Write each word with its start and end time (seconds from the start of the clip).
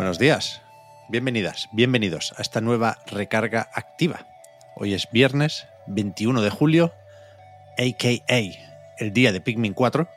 Buenos 0.00 0.18
días, 0.18 0.62
bienvenidas, 1.10 1.68
bienvenidos 1.72 2.32
a 2.38 2.40
esta 2.40 2.62
nueva 2.62 2.96
recarga 3.04 3.68
activa. 3.74 4.20
Hoy 4.74 4.94
es 4.94 5.06
viernes 5.12 5.66
21 5.88 6.40
de 6.40 6.48
julio, 6.48 6.94
aka 7.76 8.08
el 8.98 9.12
día 9.12 9.30
de 9.30 9.42
Pikmin 9.42 9.74
4, 9.74 10.08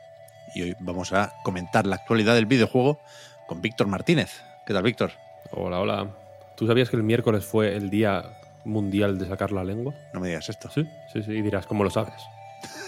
y 0.54 0.62
hoy 0.62 0.76
vamos 0.80 1.12
a 1.12 1.34
comentar 1.44 1.86
la 1.86 1.96
actualidad 1.96 2.34
del 2.34 2.46
videojuego 2.46 2.98
con 3.46 3.60
Víctor 3.60 3.86
Martínez. 3.86 4.40
¿Qué 4.64 4.72
tal, 4.72 4.84
Víctor? 4.84 5.10
Hola, 5.50 5.80
hola. 5.80 6.08
¿Tú 6.56 6.66
sabías 6.66 6.88
que 6.88 6.96
el 6.96 7.02
miércoles 7.02 7.44
fue 7.44 7.76
el 7.76 7.90
día 7.90 8.24
mundial 8.64 9.18
de 9.18 9.28
sacar 9.28 9.52
la 9.52 9.64
lengua? 9.64 9.92
No 10.14 10.20
me 10.20 10.28
digas 10.28 10.48
esto. 10.48 10.70
Sí, 10.70 10.88
sí, 11.12 11.22
sí. 11.22 11.32
Y 11.32 11.42
dirás, 11.42 11.66
¿cómo 11.66 11.84
lo 11.84 11.90
sabes? 11.90 12.22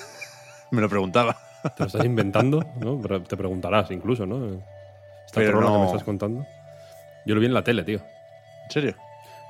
Me 0.70 0.80
lo 0.80 0.88
preguntaba. 0.88 1.36
Te 1.62 1.82
lo 1.82 1.86
estás 1.88 2.06
inventando, 2.06 2.64
¿no? 2.80 2.98
Te 3.20 3.36
preguntarás 3.36 3.90
incluso, 3.90 4.24
¿no? 4.24 4.46
Esta 5.26 5.40
Pero 5.40 5.58
corona 5.58 5.66
que 5.66 5.72
no- 5.74 5.80
me 5.80 5.86
estás 5.88 6.04
contando. 6.04 6.46
Yo 7.26 7.34
lo 7.34 7.40
vi 7.40 7.46
en 7.46 7.54
la 7.54 7.62
tele, 7.62 7.82
tío. 7.84 7.98
¿En 8.64 8.70
serio? 8.70 8.94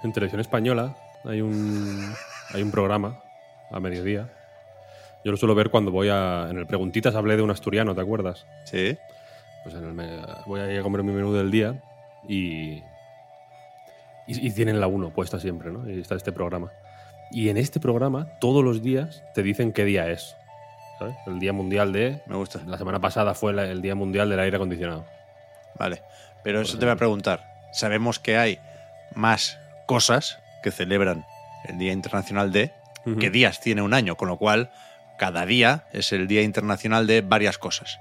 En 0.02 0.12
televisión 0.12 0.40
española 0.40 0.96
hay 1.24 1.40
un, 1.40 2.12
hay 2.52 2.62
un 2.62 2.70
programa 2.70 3.20
a 3.70 3.80
mediodía. 3.80 4.28
Yo 5.24 5.30
lo 5.32 5.36
suelo 5.36 5.54
ver 5.54 5.70
cuando 5.70 5.90
voy 5.90 6.08
a. 6.08 6.48
En 6.50 6.58
el 6.58 6.66
Preguntitas 6.66 7.14
hablé 7.14 7.36
de 7.36 7.42
un 7.42 7.50
asturiano, 7.50 7.94
¿te 7.94 8.00
acuerdas? 8.00 8.46
Sí. 8.64 8.96
Pues 9.64 9.74
en 9.74 9.84
el 9.84 9.92
me- 9.92 10.20
voy 10.46 10.60
a 10.60 10.72
ir 10.72 10.78
a 10.80 10.82
comer 10.82 11.02
mi 11.02 11.12
menú 11.12 11.32
del 11.32 11.50
día 11.50 11.82
y, 12.28 12.74
y, 14.26 14.46
y 14.46 14.50
tienen 14.52 14.80
la 14.80 14.86
1 14.86 15.10
puesta 15.10 15.40
siempre, 15.40 15.70
¿no? 15.72 15.88
Y 15.90 16.00
está 16.00 16.14
este 16.14 16.32
programa. 16.32 16.70
Y 17.32 17.48
en 17.48 17.56
este 17.56 17.80
programa, 17.80 18.28
todos 18.40 18.62
los 18.62 18.82
días 18.82 19.22
te 19.34 19.42
dicen 19.42 19.72
qué 19.72 19.84
día 19.84 20.08
es. 20.10 20.36
¿sabes? 21.00 21.16
El 21.26 21.40
Día 21.40 21.52
Mundial 21.52 21.92
de. 21.92 22.22
Me 22.26 22.36
gusta. 22.36 22.60
La 22.66 22.78
semana 22.78 23.00
pasada 23.00 23.34
fue 23.34 23.52
la- 23.52 23.64
el 23.66 23.82
Día 23.82 23.94
Mundial 23.96 24.30
del 24.30 24.38
Aire 24.40 24.56
Acondicionado. 24.56 25.04
Vale. 25.76 26.02
Pero 26.44 26.60
eso 26.60 26.78
te 26.78 26.84
voy 26.84 26.92
a 26.92 26.96
preguntar. 26.96 27.55
Sabemos 27.76 28.18
que 28.18 28.36
hay 28.38 28.58
más 29.14 29.58
cosas 29.86 30.38
que 30.62 30.70
celebran 30.70 31.24
el 31.64 31.78
Día 31.78 31.92
Internacional 31.92 32.52
de 32.52 32.72
que 33.20 33.30
días 33.30 33.60
tiene 33.60 33.82
un 33.82 33.94
año, 33.94 34.16
con 34.16 34.26
lo 34.28 34.36
cual 34.36 34.70
cada 35.18 35.46
día 35.46 35.84
es 35.92 36.10
el 36.12 36.26
Día 36.26 36.42
Internacional 36.42 37.06
de 37.06 37.20
varias 37.20 37.56
cosas. 37.58 38.00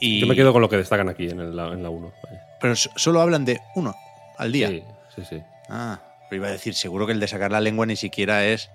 Y, 0.00 0.20
Yo 0.20 0.26
me 0.26 0.34
quedo 0.34 0.52
con 0.52 0.60
lo 0.62 0.68
que 0.68 0.76
destacan 0.76 1.08
aquí 1.08 1.30
en, 1.30 1.38
el- 1.40 1.58
en 1.58 1.82
la 1.82 1.90
1. 1.90 2.12
Pero 2.60 2.74
so- 2.74 2.90
solo 2.96 3.20
hablan 3.20 3.44
de 3.44 3.60
uno 3.76 3.94
al 4.36 4.50
día. 4.50 4.68
Sí, 4.68 4.82
sí, 5.14 5.22
sí. 5.28 5.42
Ah, 5.68 6.00
pero 6.28 6.40
iba 6.42 6.48
a 6.48 6.52
decir, 6.52 6.74
seguro 6.74 7.06
que 7.06 7.12
el 7.12 7.20
de 7.20 7.28
sacar 7.28 7.52
la 7.52 7.60
lengua 7.60 7.86
ni 7.86 7.94
siquiera 7.96 8.44
es 8.44 8.68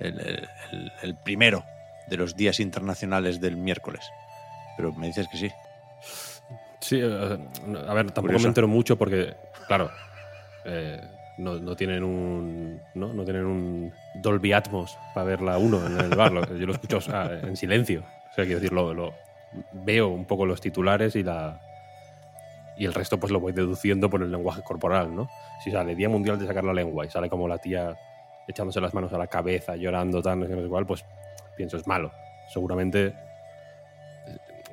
el, 0.00 0.18
el- 0.20 0.48
el- 0.72 0.92
el 1.02 1.14
primero 1.14 1.64
de 2.08 2.16
los 2.16 2.34
días 2.36 2.58
internacionales 2.60 3.40
del 3.40 3.56
miércoles. 3.56 4.10
Pero 4.76 4.92
me 4.92 5.06
dices 5.06 5.28
que 5.28 5.38
sí. 5.38 5.50
Sí, 6.80 7.00
eh, 7.02 7.38
a 7.88 7.94
ver, 7.94 8.06
tampoco 8.06 8.22
Curioso. 8.22 8.42
me 8.44 8.48
entero 8.48 8.68
mucho 8.68 8.96
porque, 8.96 9.34
claro, 9.66 9.90
eh, 10.64 11.00
no, 11.38 11.58
no 11.58 11.74
tienen 11.76 12.02
un 12.04 12.80
¿no? 12.94 13.12
no 13.12 13.24
tienen 13.24 13.44
un 13.46 13.92
Dolby 14.22 14.52
Atmos 14.52 14.96
para 15.14 15.24
ver 15.26 15.40
la 15.42 15.58
1 15.58 15.86
en 15.86 16.00
el 16.00 16.16
bar. 16.16 16.32
Yo 16.56 16.66
lo 16.66 16.72
escucho 16.72 16.98
en 17.42 17.56
silencio. 17.56 18.02
O 18.30 18.34
sea, 18.34 18.44
quiero 18.44 18.60
decir, 18.60 18.72
lo, 18.72 18.92
lo- 18.94 19.14
veo 19.72 20.08
un 20.08 20.26
poco 20.26 20.44
los 20.44 20.60
titulares 20.60 21.16
y 21.16 21.22
la 21.22 21.60
y 22.78 22.84
el 22.84 22.92
resto 22.92 23.18
pues 23.18 23.32
lo 23.32 23.40
voy 23.40 23.52
deduciendo 23.52 24.10
por 24.10 24.22
el 24.22 24.30
lenguaje 24.30 24.60
corporal, 24.62 25.14
¿no? 25.14 25.30
Si 25.64 25.70
sale 25.70 25.94
Día 25.94 26.10
Mundial 26.10 26.38
de 26.38 26.46
sacar 26.46 26.62
la 26.64 26.74
lengua 26.74 27.06
y 27.06 27.10
sale 27.10 27.30
como 27.30 27.48
la 27.48 27.56
tía 27.56 27.96
echándose 28.46 28.82
las 28.82 28.92
manos 28.92 29.12
a 29.14 29.18
la 29.18 29.28
cabeza, 29.28 29.76
llorando, 29.76 30.20
sé, 30.46 30.54
no 30.54 30.62
sé 30.62 30.68
cuál, 30.68 30.84
pues 30.86 31.02
pienso, 31.56 31.78
es 31.78 31.86
malo. 31.86 32.12
Seguramente 32.52 33.14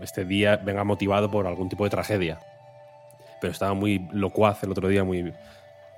este 0.01 0.25
día 0.25 0.57
venga 0.57 0.83
motivado 0.83 1.29
por 1.29 1.47
algún 1.47 1.69
tipo 1.69 1.83
de 1.83 1.89
tragedia. 1.89 2.39
Pero 3.41 3.51
estaba 3.51 3.73
muy 3.73 4.07
locuaz 4.11 4.63
el 4.63 4.71
otro 4.71 4.87
día, 4.87 5.03
muy 5.03 5.33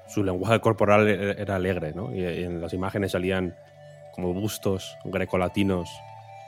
su 0.07 0.23
lenguaje 0.23 0.59
corporal 0.59 1.07
era 1.07 1.33
era 1.33 1.55
alegre, 1.55 1.93
¿no? 1.93 2.13
Y 2.13 2.23
en 2.23 2.61
las 2.61 2.73
imágenes 2.73 3.13
salían 3.13 3.55
como 4.13 4.33
bustos 4.33 4.97
grecolatinos 5.03 5.89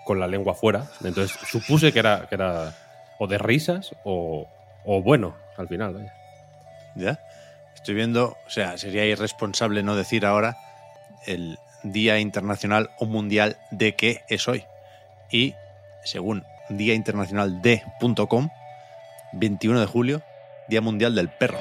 con 0.06 0.20
la 0.20 0.28
lengua 0.28 0.54
fuera. 0.54 0.86
Entonces 1.04 1.38
supuse 1.48 1.92
que 1.92 2.00
era, 2.00 2.28
que 2.28 2.36
era 2.36 2.74
o 3.20 3.28
de 3.28 3.38
risas 3.38 3.96
o, 4.04 4.48
o 4.86 5.02
bueno 5.02 5.36
al 5.58 5.68
final. 5.68 6.12
¿Ya? 6.96 7.20
Estoy 7.76 7.96
viendo, 7.96 8.38
o 8.46 8.50
sea, 8.50 8.78
sería 8.78 9.06
irresponsable 9.06 9.84
no 9.84 9.96
decir 9.96 10.26
ahora 10.26 10.58
el 11.26 11.60
Día 11.84 12.20
Internacional 12.20 12.90
o 12.98 13.06
Mundial 13.06 13.58
de 13.72 13.96
qué 13.96 14.24
es 14.30 14.48
hoy. 14.48 14.64
Y 15.30 15.54
según 16.04 16.44
Día 16.70 16.94
Internacional 16.94 17.62
de.com, 17.62 18.50
21 19.34 19.80
de 19.80 19.86
julio, 19.86 20.22
Día 20.68 20.82
Mundial 20.82 21.16
del 21.16 21.30
Perro. 21.30 21.60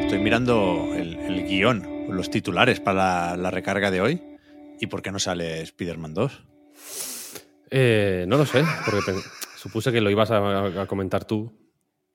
Estoy 0.00 0.18
mirando 0.18 0.94
el, 0.94 1.16
el 1.18 1.46
guion, 1.46 2.06
los 2.08 2.30
titulares 2.30 2.80
para 2.80 3.36
la, 3.36 3.50
recarga 3.50 3.90
de 3.90 4.00
hoy. 4.00 4.22
¿Y 4.80 4.86
por 4.86 5.02
qué 5.02 5.12
no 5.12 5.18
sale 5.18 5.60
Spider-Man 5.62 6.14
2? 6.14 6.44
Eh, 7.70 8.24
no 8.26 8.36
lo 8.36 8.46
sé, 8.46 8.64
porque 8.84 9.12
supuse 9.56 9.92
que 9.92 10.00
lo 10.00 10.10
ibas 10.10 10.30
a 10.30 10.86
comentar 10.86 11.24
tú. 11.24 11.61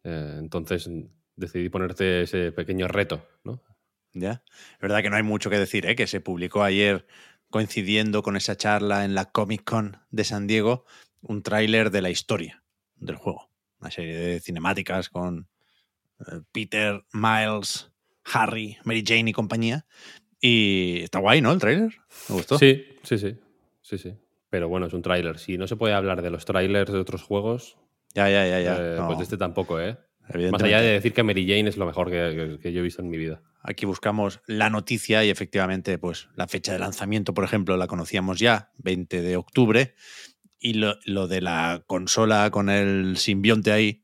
Eh, 0.09 0.37
entonces 0.39 0.89
decidí 1.35 1.67
ponerte 1.67 2.21
ese 2.21 2.53
pequeño 2.53 2.87
reto, 2.87 3.27
¿no? 3.43 3.61
¿Ya? 4.13 4.41
Es 4.75 4.79
verdad 4.79 5.01
que 5.01 5.09
no 5.09 5.17
hay 5.17 5.23
mucho 5.23 5.49
que 5.49 5.59
decir, 5.59 5.85
¿eh? 5.85 5.97
que 5.97 6.07
se 6.07 6.21
publicó 6.21 6.63
ayer 6.63 7.05
coincidiendo 7.49 8.23
con 8.23 8.37
esa 8.37 8.55
charla 8.55 9.03
en 9.03 9.15
la 9.15 9.25
Comic 9.25 9.65
Con 9.65 9.97
de 10.09 10.23
San 10.23 10.47
Diego, 10.47 10.85
un 11.19 11.43
tráiler 11.43 11.91
de 11.91 12.01
la 12.01 12.09
historia 12.09 12.63
del 12.95 13.17
juego. 13.17 13.51
Una 13.81 13.91
serie 13.91 14.15
de 14.15 14.39
cinemáticas 14.39 15.09
con 15.09 15.49
eh, 16.21 16.39
Peter, 16.53 17.03
Miles, 17.11 17.91
Harry, 18.23 18.77
Mary 18.85 19.03
Jane 19.05 19.31
y 19.31 19.33
compañía. 19.33 19.85
Y 20.39 21.01
está 21.01 21.19
guay, 21.19 21.41
¿no? 21.41 21.51
El 21.51 21.59
tráiler. 21.59 21.97
Me 22.29 22.35
gustó. 22.35 22.57
Sí, 22.57 22.85
sí, 23.03 23.17
sí. 23.17 23.35
Sí, 23.81 23.97
sí. 23.97 24.13
Pero 24.49 24.69
bueno, 24.69 24.85
es 24.85 24.93
un 24.93 25.01
tráiler. 25.01 25.37
Si 25.37 25.57
no 25.57 25.67
se 25.67 25.75
puede 25.75 25.93
hablar 25.93 26.21
de 26.21 26.29
los 26.29 26.45
trailers 26.45 26.93
de 26.93 26.99
otros 26.99 27.23
juegos, 27.23 27.77
Ya, 28.17 28.29
ya, 28.29 28.47
ya, 28.47 28.59
ya. 28.59 28.75
eh, 28.77 28.95
No, 28.97 29.05
pues 29.07 29.19
de 29.19 29.23
este 29.25 29.37
tampoco, 29.37 29.79
¿eh? 29.79 29.97
Más 30.51 30.61
allá 30.67 30.81
de 30.81 30.91
decir 30.93 31.13
que 31.13 31.23
Mary 31.23 31.47
Jane 31.47 31.69
es 31.69 31.77
lo 31.77 31.85
mejor 31.85 32.09
que, 32.09 32.33
que- 32.35 32.59
que 32.59 32.73
yo 32.73 32.79
he 32.81 32.83
visto 32.83 33.01
en 33.01 33.09
mi 33.09 33.17
vida. 33.17 33.41
Aquí 33.61 33.85
buscamos 33.85 34.41
la 34.47 34.69
noticia 34.69 35.23
y 35.23 35.29
efectivamente, 35.29 35.97
pues 35.99 36.27
la 36.35 36.47
fecha 36.47 36.73
de 36.73 36.79
lanzamiento, 36.79 37.33
por 37.33 37.43
ejemplo, 37.45 37.77
la 37.77 37.87
conocíamos 37.87 38.39
ya, 38.39 38.71
20 38.79 39.21
de 39.21 39.35
octubre. 39.37 39.93
Y 40.59 40.73
lo, 40.73 40.95
lo 41.05 41.27
de 41.27 41.41
la 41.41 41.83
consola 41.85 42.49
con 42.49 42.69
el 42.69 43.17
simbionte 43.17 43.71
ahí 43.71 44.03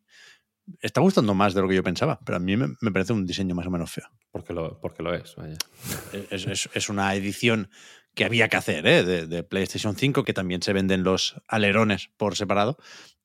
está 0.81 1.01
gustando 1.01 1.33
más 1.33 1.53
de 1.55 1.61
lo 1.61 1.67
que 1.67 1.75
yo 1.75 1.83
pensaba, 1.83 2.19
pero 2.25 2.35
a 2.37 2.39
mí 2.39 2.55
me, 2.55 2.67
me 2.79 2.91
parece 2.91 3.11
un 3.13 3.25
diseño 3.25 3.55
más 3.55 3.65
o 3.67 3.71
menos 3.71 3.91
feo. 3.91 4.05
Porque 4.31 4.53
lo, 4.53 4.79
porque 4.79 5.01
lo 5.03 5.13
es, 5.13 5.35
vaya. 5.35 5.57
Es, 6.29 6.45
es- 6.47 6.69
es 6.73 6.89
una 6.89 7.13
edición 7.15 7.69
que 8.15 8.25
había 8.25 8.47
que 8.47 8.57
hacer 8.57 8.85
¿eh? 8.85 9.03
de, 9.03 9.25
de 9.27 9.43
PlayStation 9.43 9.95
5, 9.95 10.23
que 10.23 10.33
también 10.33 10.61
se 10.61 10.71
venden 10.71 11.03
los 11.03 11.35
alerones 11.47 12.11
por 12.15 12.35
separado. 12.35 12.77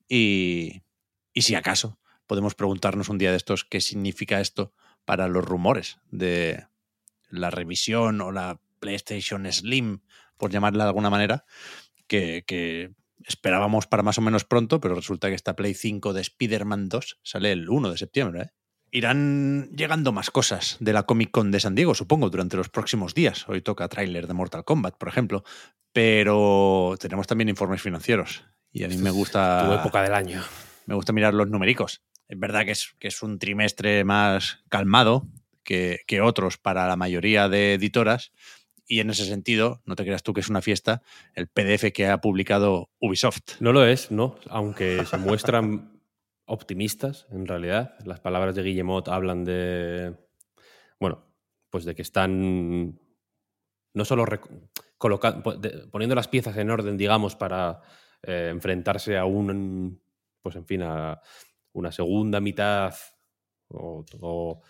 Y, 0.09 0.81
si 1.35 1.55
acaso 1.55 1.99
podemos 2.27 2.53
preguntarnos 2.53 3.07
un 3.09 3.17
día 3.17 3.31
de 3.31 3.37
estos 3.37 3.63
qué 3.63 3.79
significa 3.79 4.41
esto 4.41 4.73
para 5.05 5.27
los 5.27 5.45
rumores 5.45 5.99
de 6.11 6.67
la 7.29 7.49
revisión 7.49 8.19
o 8.21 8.31
la 8.31 8.59
PlayStation 8.79 9.49
Slim, 9.51 10.01
por 10.37 10.51
llamarla 10.51 10.83
de 10.83 10.89
alguna 10.89 11.09
manera, 11.09 11.45
que, 12.07 12.43
que 12.45 12.91
esperábamos 13.25 13.87
para 13.87 14.03
más 14.03 14.17
o 14.17 14.21
menos 14.21 14.43
pronto, 14.43 14.79
pero 14.79 14.95
resulta 14.95 15.29
que 15.29 15.35
esta 15.35 15.55
Play 15.55 15.73
5 15.73 16.13
de 16.13 16.21
Spider-Man 16.21 16.89
2 16.89 17.19
sale 17.23 17.51
el 17.51 17.69
1 17.69 17.91
de 17.91 17.97
septiembre. 17.97 18.41
¿eh? 18.41 18.49
Irán 18.91 19.69
llegando 19.75 20.11
más 20.11 20.31
cosas 20.31 20.77
de 20.79 20.93
la 20.93 21.03
Comic 21.03 21.31
Con 21.31 21.51
de 21.51 21.59
San 21.59 21.75
Diego, 21.75 21.93
supongo, 21.93 22.29
durante 22.29 22.57
los 22.57 22.69
próximos 22.69 23.13
días. 23.13 23.47
Hoy 23.47 23.61
toca 23.61 23.87
tráiler 23.87 24.27
de 24.27 24.33
Mortal 24.33 24.65
Kombat, 24.65 24.97
por 24.97 25.09
ejemplo, 25.09 25.43
pero 25.93 26.95
tenemos 26.99 27.27
también 27.27 27.49
informes 27.49 27.81
financieros. 27.81 28.43
Y 28.71 28.83
a 28.83 28.87
mí 28.87 28.97
me 28.97 29.11
gusta, 29.11 29.65
Tu 29.65 29.73
época 29.73 30.01
del 30.03 30.13
año. 30.13 30.41
me 30.85 30.95
gusta 30.95 31.13
mirar 31.13 31.33
los 31.33 31.49
numéricos. 31.49 32.01
Es 32.27 32.39
verdad 32.39 32.65
que 32.65 32.71
es, 32.71 32.95
que 32.99 33.07
es 33.07 33.23
un 33.23 33.39
trimestre 33.39 34.03
más 34.03 34.63
calmado 34.69 35.27
que, 35.63 36.01
que 36.05 36.21
otros 36.21 36.57
para 36.57 36.87
la 36.87 36.95
mayoría 36.95 37.49
de 37.49 37.73
editoras. 37.75 38.31
Y 38.85 39.01
en 39.01 39.09
ese 39.11 39.25
sentido, 39.25 39.81
no 39.85 39.95
te 39.95 40.03
creas 40.03 40.23
tú 40.23 40.33
que 40.33 40.41
es 40.41 40.49
una 40.49 40.61
fiesta, 40.61 41.03
el 41.35 41.47
PDF 41.47 41.91
que 41.93 42.07
ha 42.07 42.21
publicado 42.21 42.89
Ubisoft. 42.99 43.59
No 43.59 43.71
lo 43.71 43.85
es, 43.85 44.09
¿no? 44.11 44.35
Aunque 44.49 45.05
se 45.05 45.17
muestran 45.17 46.01
optimistas, 46.45 47.27
en 47.31 47.45
realidad. 47.45 47.95
Las 48.03 48.19
palabras 48.19 48.55
de 48.55 48.63
Guillemot 48.63 49.07
hablan 49.07 49.45
de. 49.45 50.15
Bueno, 50.99 51.23
pues 51.69 51.85
de 51.85 51.93
que 51.93 52.01
están. 52.01 52.99
No 53.93 54.05
solo 54.05 54.25
poniendo 55.91 56.15
las 56.15 56.27
piezas 56.27 56.57
en 56.57 56.69
orden, 56.69 56.97
digamos, 56.97 57.35
para 57.35 57.81
eh, 58.23 58.49
enfrentarse 58.51 59.17
a 59.17 59.25
un. 59.25 60.01
Pues 60.41 60.55
en 60.55 60.65
fin, 60.65 60.81
a 60.83 61.21
una 61.73 61.91
segunda 61.91 62.39
mitad 62.39 62.93
o, 63.69 64.61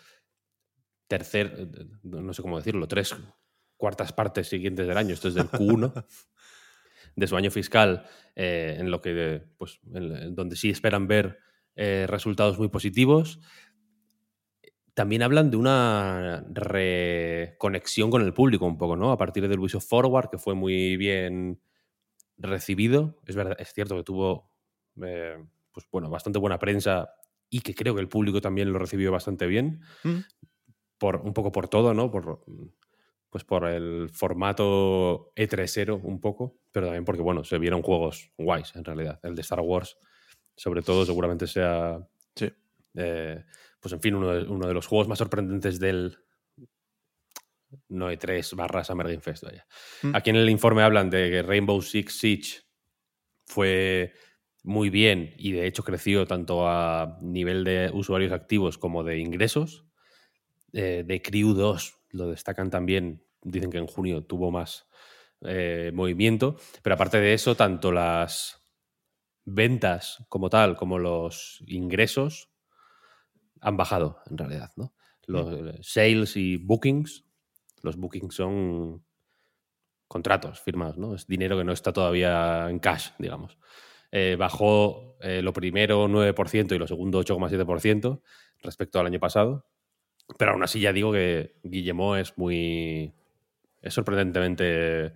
tercer. 1.07 1.69
No 2.03 2.33
sé 2.33 2.41
cómo 2.41 2.57
decirlo, 2.57 2.87
tres 2.87 3.15
cuartas 3.77 4.13
partes 4.13 4.47
siguientes 4.49 4.87
del 4.87 4.97
año. 4.97 5.13
Esto 5.13 5.27
es 5.29 5.33
del 5.35 5.49
Q1 5.49 6.05
de 7.15 7.27
su 7.27 7.35
año 7.35 7.51
fiscal, 7.51 8.05
eh, 8.35 8.77
en 8.79 8.91
lo 8.91 9.01
que, 9.01 9.43
pues, 9.57 9.79
en- 9.93 10.35
donde 10.35 10.55
sí 10.55 10.69
esperan 10.69 11.07
ver 11.07 11.39
eh, 11.75 12.05
resultados 12.07 12.59
muy 12.59 12.67
positivos. 12.67 13.39
También 14.93 15.23
hablan 15.23 15.49
de 15.49 15.55
una 15.57 16.45
reconexión 16.51 18.11
con 18.11 18.21
el 18.21 18.33
público 18.33 18.65
un 18.65 18.77
poco, 18.77 18.97
¿no? 18.97 19.11
A 19.11 19.17
partir 19.17 19.47
del 19.47 19.59
Ubisoft 19.59 19.87
Forward, 19.87 20.29
que 20.29 20.37
fue 20.37 20.55
muy 20.55 20.97
bien 20.97 21.61
recibido. 22.39 23.19
Es 23.25 23.36
verdad, 23.36 23.56
es 23.59 23.74
cierto 23.74 23.95
que 23.95 24.03
tuvo, 24.03 24.51
eh, 25.03 25.38
pues 25.71 25.86
bueno, 25.91 26.09
bastante 26.09 26.39
buena 26.39 26.59
prensa 26.59 27.09
y 27.50 27.62
que 27.62 27.75
creo 27.75 27.95
que 27.95 28.01
el 28.01 28.09
público 28.09 28.41
también 28.41 28.71
lo 28.71 28.80
recibió 28.80 29.12
bastante 29.12 29.45
bien. 29.47 29.81
Mm. 30.03 30.19
Por, 30.97 31.18
un 31.18 31.33
poco 31.33 31.51
por 31.51 31.69
todo, 31.69 31.94
¿no? 31.94 32.12
Por, 32.12 32.44
pues 33.30 33.44
por 33.44 33.65
el 33.65 34.09
formato 34.12 35.31
E3 35.36 36.00
un 36.03 36.19
poco, 36.19 36.59
pero 36.71 36.88
también 36.88 37.06
porque, 37.06 37.21
bueno, 37.21 37.44
se 37.44 37.57
vieron 37.57 37.81
juegos 37.81 38.31
guays 38.38 38.75
en 38.75 38.83
realidad. 38.83 39.19
El 39.24 39.35
de 39.35 39.42
Star 39.42 39.62
Wars, 39.62 39.97
sobre 40.56 40.81
todo, 40.81 41.06
seguramente 41.06 41.47
sea, 41.47 42.06
Sí. 42.35 42.51
eh, 42.95 43.45
pues 43.80 43.94
en 43.94 44.01
fin, 44.01 44.15
uno 44.15 44.33
de, 44.33 44.44
uno 44.44 44.68
de 44.68 44.74
los 44.74 44.88
juegos 44.88 45.07
más 45.07 45.19
sorprendentes 45.19 45.80
del 45.80 46.18
no 47.89 48.12
E3 48.12 48.56
barra 48.56 48.83
Summer 48.83 49.07
Game 49.07 49.21
Fest. 49.21 49.44
vaya. 49.44 49.66
Mm. 50.04 50.16
Aquí 50.16 50.30
en 50.30 50.36
el 50.38 50.50
informe 50.50 50.83
hablan 50.83 51.10
de 51.10 51.30
que 51.30 51.42
Rainbow 51.42 51.81
Six 51.81 52.19
Siege 52.19 52.62
fue 53.45 54.13
muy 54.63 54.89
bien 54.89 55.33
y 55.38 55.51
de 55.51 55.68
hecho 55.68 55.83
creció 55.83 56.25
tanto 56.27 56.68
a 56.68 57.18
nivel 57.21 57.63
de 57.63 57.89
usuarios 57.94 58.31
activos 58.31 58.77
como 58.77 59.04
de 59.04 59.19
ingresos. 59.19 59.86
Eh, 60.74 61.04
de 61.06 61.21
Crew 61.21 61.54
2 61.54 61.95
lo 62.12 62.30
destacan 62.30 62.69
también, 62.69 63.24
dicen 63.42 63.71
que 63.71 63.77
en 63.77 63.88
junio 63.88 64.24
tuvo 64.24 64.51
más 64.51 64.88
eh, 65.42 65.92
movimiento, 65.94 66.57
pero 66.83 66.95
aparte 66.95 67.19
de 67.19 67.33
eso, 67.33 67.56
tanto 67.56 67.92
las 67.92 68.62
ventas 69.45 70.24
como 70.30 70.50
tal 70.50 70.75
como 70.75 71.00
los 71.00 71.63
ingresos 71.66 72.50
han 73.62 73.77
bajado 73.77 74.19
en 74.30 74.38
realidad, 74.38 74.71
¿no? 74.75 74.94
Los 75.25 75.54
eh, 75.54 75.80
sales 75.81 76.36
y 76.38 76.57
bookings, 76.57 77.25
los 77.83 77.97
bookings 77.97 78.35
son 78.35 79.03
contratos 80.07 80.59
firmados, 80.59 80.97
¿no? 80.97 81.15
Es 81.15 81.27
dinero 81.27 81.57
que 81.57 81.63
no 81.63 81.71
está 81.71 81.93
todavía 81.93 82.69
en 82.69 82.79
cash, 82.79 83.09
digamos. 83.19 83.57
Eh, 84.11 84.35
bajó 84.37 85.17
eh, 85.21 85.41
lo 85.41 85.53
primero 85.53 86.07
9% 86.07 86.75
y 86.75 86.79
lo 86.79 86.87
segundo 86.87 87.23
8,7% 87.23 88.21
respecto 88.63 88.99
al 88.99 89.05
año 89.05 89.19
pasado. 89.19 89.67
Pero 90.37 90.51
aún 90.51 90.63
así 90.63 90.79
ya 90.79 90.93
digo 90.93 91.11
que 91.11 91.55
Guillemot 91.63 92.19
es 92.19 92.37
muy... 92.37 93.13
es 93.81 93.93
sorprendentemente 93.93 95.13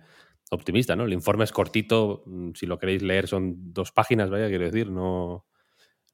optimista, 0.50 0.96
¿no? 0.96 1.04
El 1.04 1.12
informe 1.12 1.44
es 1.44 1.52
cortito, 1.52 2.22
mm, 2.26 2.52
si 2.54 2.66
lo 2.66 2.78
queréis 2.78 3.02
leer 3.02 3.26
son 3.26 3.72
dos 3.72 3.92
páginas, 3.92 4.30
vaya, 4.30 4.48
quiero 4.48 4.64
decir, 4.64 4.90
no, 4.90 5.46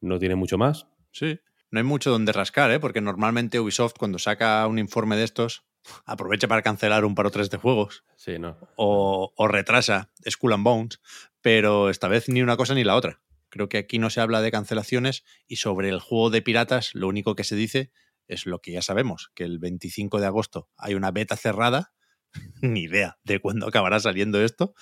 no 0.00 0.18
tiene 0.18 0.34
mucho 0.36 0.58
más. 0.58 0.86
Sí. 1.12 1.38
No 1.70 1.78
hay 1.78 1.84
mucho 1.84 2.10
donde 2.10 2.32
rascar, 2.32 2.70
¿eh? 2.72 2.80
porque 2.80 3.00
normalmente 3.00 3.60
Ubisoft 3.60 3.94
cuando 3.98 4.18
saca 4.18 4.66
un 4.66 4.78
informe 4.78 5.16
de 5.16 5.24
estos 5.24 5.69
aprovecha 6.04 6.48
para 6.48 6.62
cancelar 6.62 7.04
un 7.04 7.14
par 7.14 7.26
o 7.26 7.30
tres 7.30 7.50
de 7.50 7.56
juegos 7.58 8.04
Sí, 8.16 8.38
no. 8.38 8.56
o, 8.76 9.32
o 9.36 9.48
retrasa 9.48 10.10
Skull 10.28 10.52
and 10.52 10.64
Bones, 10.64 11.00
pero 11.40 11.90
esta 11.90 12.08
vez 12.08 12.28
ni 12.28 12.42
una 12.42 12.56
cosa 12.56 12.74
ni 12.74 12.84
la 12.84 12.96
otra. 12.96 13.20
Creo 13.48 13.68
que 13.68 13.78
aquí 13.78 13.98
no 13.98 14.10
se 14.10 14.20
habla 14.20 14.42
de 14.42 14.50
cancelaciones 14.52 15.24
y 15.48 15.56
sobre 15.56 15.88
el 15.88 15.98
juego 16.00 16.30
de 16.30 16.42
piratas 16.42 16.94
lo 16.94 17.08
único 17.08 17.34
que 17.34 17.44
se 17.44 17.56
dice 17.56 17.90
es 18.28 18.46
lo 18.46 18.60
que 18.60 18.70
ya 18.72 18.82
sabemos, 18.82 19.32
que 19.34 19.42
el 19.42 19.58
25 19.58 20.20
de 20.20 20.26
agosto 20.26 20.68
hay 20.76 20.94
una 20.94 21.10
beta 21.10 21.36
cerrada, 21.36 21.92
ni 22.62 22.82
idea 22.82 23.18
de 23.24 23.40
cuándo 23.40 23.66
acabará 23.66 23.98
saliendo 23.98 24.40
esto, 24.40 24.72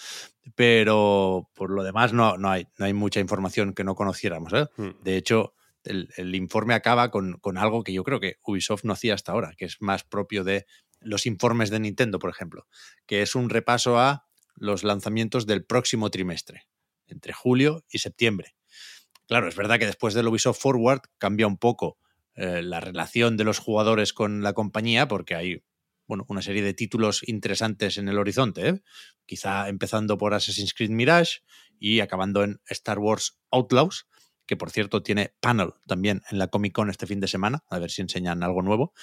pero 0.55 1.49
por 1.55 1.71
lo 1.71 1.83
demás 1.83 2.13
no, 2.13 2.37
no, 2.37 2.51
hay, 2.51 2.67
no 2.79 2.85
hay 2.85 2.93
mucha 2.93 3.21
información 3.21 3.73
que 3.73 3.85
no 3.85 3.95
conociéramos. 3.95 4.53
¿eh? 4.53 4.67
Mm. 4.77 5.03
De 5.03 5.17
hecho, 5.17 5.55
el, 5.85 6.11
el 6.17 6.35
informe 6.35 6.75
acaba 6.75 7.11
con, 7.11 7.39
con 7.39 7.57
algo 7.57 7.85
que 7.85 7.93
yo 7.93 8.05
creo 8.05 8.21
que 8.21 8.37
Ubisoft 8.43 8.85
no 8.85 8.93
hacía 8.93 9.15
hasta 9.15 9.33
ahora, 9.33 9.53
que 9.57 9.65
es 9.65 9.77
más 9.81 10.05
propio 10.05 10.45
de 10.45 10.67
los 11.01 11.27
informes 11.27 11.71
de 11.71 11.81
Nintendo, 11.81 12.19
por 12.19 12.31
ejemplo, 12.31 12.67
que 13.07 13.23
es 13.23 13.35
un 13.35 13.51
repaso 13.51 13.99
a 13.99 14.27
los 14.57 14.85
lanzamientos 14.85 15.47
del 15.47 15.65
próximo 15.65 16.11
trimestre, 16.11 16.67
entre 17.07 17.33
julio 17.33 17.85
y 17.91 17.99
septiembre. 17.99 18.57
Claro, 19.27 19.49
es 19.49 19.57
verdad 19.57 19.79
que 19.79 19.87
después 19.87 20.15
del 20.15 20.29
Ubisoft 20.29 20.61
Forward 20.61 21.03
cambia 21.19 21.47
un 21.47 21.59
poco 21.59 21.99
eh, 22.35 22.63
la 22.63 22.81
relación 22.81 23.37
de 23.37 23.45
los 23.45 23.59
jugadores 23.59 24.13
con 24.13 24.43
la 24.43 24.53
compañía, 24.53 25.09
porque 25.09 25.35
hay 25.35 25.63
bueno, 26.07 26.25
una 26.29 26.41
serie 26.41 26.63
de 26.63 26.73
títulos 26.73 27.21
interesantes 27.29 27.99
en 27.99 28.09
el 28.09 28.19
horizonte, 28.19 28.69
¿eh? 28.69 28.83
quizá 29.27 29.69
empezando 29.69 30.17
por 30.17 30.33
Assassin's 30.33 30.73
Creed 30.73 30.91
Mirage 30.91 31.41
y 31.79 32.01
acabando 32.01 32.43
en 32.43 32.61
Star 32.67 32.99
Wars 32.99 33.39
Outlaws, 33.51 34.07
que 34.47 34.57
por 34.57 34.71
cierto 34.71 35.03
tiene 35.03 35.35
panel 35.41 35.75
también 35.87 36.23
en 36.31 36.39
la 36.39 36.49
Comic 36.49 36.73
Con 36.73 36.89
este 36.89 37.07
fin 37.07 37.21
de 37.21 37.29
semana, 37.29 37.63
a 37.69 37.79
ver 37.79 37.91
si 37.91 38.01
enseñan 38.01 38.43
algo 38.43 38.63
nuevo, 38.63 38.95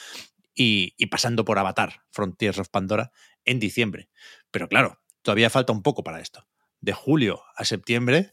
y, 0.56 0.94
y 0.98 1.08
pasando 1.08 1.46
por 1.46 1.60
Avatar, 1.60 2.02
Frontiers 2.12 2.58
of 2.58 2.70
Pandora, 2.70 3.12
en 3.44 3.60
diciembre. 3.60 4.10
Pero 4.52 4.68
claro, 4.68 5.00
todavía 5.22 5.50
falta 5.50 5.74
un 5.74 5.84
poco 5.84 6.04
para 6.04 6.20
esto. 6.20 6.48
De 6.82 6.94
julio 6.94 7.42
a 7.56 7.66
septiembre, 7.66 8.32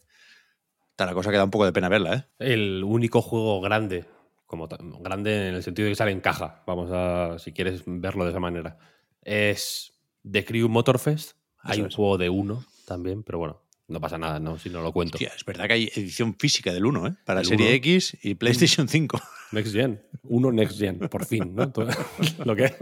está 0.90 1.06
la 1.06 1.14
cosa 1.14 1.30
que 1.30 1.36
da 1.36 1.44
un 1.44 1.50
poco 1.50 1.64
de 1.64 1.72
pena 1.72 1.88
verla, 1.88 2.14
¿eh? 2.14 2.24
El 2.38 2.84
único 2.84 3.22
juego 3.22 3.60
grande, 3.60 4.04
como 4.46 4.68
grande 4.68 5.48
en 5.48 5.54
el 5.54 5.62
sentido 5.62 5.86
de 5.86 5.92
que 5.92 5.96
sale 5.96 6.12
en 6.12 6.20
caja, 6.20 6.62
vamos 6.66 6.90
a, 6.92 7.38
si 7.38 7.52
quieres 7.52 7.82
verlo 7.86 8.24
de 8.24 8.30
esa 8.30 8.40
manera, 8.40 8.78
es 9.22 9.94
The 10.30 10.44
Crew 10.44 10.68
Motorfest. 10.68 11.36
Hay 11.58 11.80
un 11.80 11.90
juego 11.90 12.18
de 12.18 12.28
uno 12.28 12.64
también, 12.86 13.22
pero 13.22 13.38
bueno, 13.38 13.61
no 13.92 14.00
pasa 14.00 14.18
nada, 14.18 14.40
¿no? 14.40 14.58
Si 14.58 14.70
no 14.70 14.82
lo 14.82 14.92
cuento. 14.92 15.16
Hostia, 15.16 15.32
es 15.36 15.44
verdad 15.44 15.66
que 15.66 15.74
hay 15.74 15.84
edición 15.94 16.34
física 16.38 16.72
del 16.72 16.84
1, 16.86 17.06
¿eh? 17.06 17.14
Para 17.24 17.40
El 17.40 17.46
Serie 17.46 17.66
1. 17.66 17.74
X 17.76 18.18
y 18.22 18.34
PlayStation 18.34 18.88
5. 18.88 19.20
Next 19.52 19.72
Gen. 19.72 20.02
Uno 20.24 20.50
Next 20.50 20.78
Gen, 20.78 20.98
por 20.98 21.24
fin, 21.26 21.54
¿no? 21.54 21.70
Todo- 21.70 21.90
lo, 22.44 22.56
que, 22.56 22.74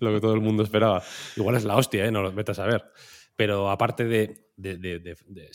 lo 0.00 0.14
que 0.14 0.20
todo 0.20 0.34
el 0.34 0.40
mundo 0.40 0.62
esperaba. 0.62 1.02
Igual 1.36 1.56
es 1.56 1.64
la 1.64 1.76
hostia, 1.76 2.06
¿eh? 2.06 2.10
No 2.10 2.22
lo 2.22 2.32
vete 2.32 2.52
a 2.52 2.54
saber. 2.54 2.84
Pero 3.34 3.70
aparte 3.70 4.04
de, 4.04 4.50
de, 4.56 4.78
de- 4.78 4.98
de- 5.00 5.16
de 5.26 5.50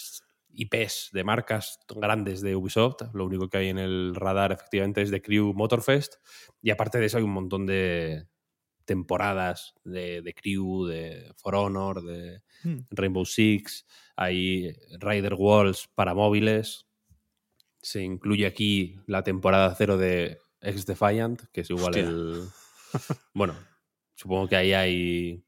IPs, 0.54 1.10
de 1.14 1.24
marcas 1.24 1.80
grandes 1.96 2.42
de 2.42 2.56
Ubisoft, 2.58 3.02
lo 3.14 3.26
único 3.26 3.50
que 3.50 3.58
hay 3.60 3.70
en 3.70 3.78
el 3.80 4.14
radar 4.14 4.52
efectivamente 4.52 5.02
es 5.02 5.10
de 5.10 5.22
Crew 5.22 5.54
Motorfest. 5.54 6.16
Y 6.62 6.72
aparte 6.72 7.00
de 7.00 7.06
eso 7.06 7.18
hay 7.18 7.24
un 7.24 7.32
montón 7.32 7.66
de 7.66 8.26
temporadas 8.92 9.74
de, 9.86 10.22
de 10.22 10.34
Crew, 10.34 10.86
de 10.86 11.32
For 11.38 11.56
Honor, 11.56 12.04
de 12.04 12.42
Hmm. 12.64 12.82
Rainbow 12.92 13.26
Six, 13.26 13.86
hay 14.16 14.72
Rider 15.00 15.34
Walls 15.34 15.88
para 15.96 16.14
móviles. 16.14 16.86
Se 17.82 18.04
incluye 18.04 18.46
aquí 18.46 19.00
la 19.08 19.24
temporada 19.24 19.74
cero 19.76 19.98
de 19.98 20.38
Ex 20.62 20.86
Defiant, 20.86 21.42
que 21.52 21.62
es 21.62 21.70
igual 21.70 21.88
Hostia. 21.96 22.04
el. 22.04 22.44
Bueno, 23.34 23.56
supongo 24.16 24.48
que 24.48 24.58
ahí 24.58 24.74
hay 24.74 25.44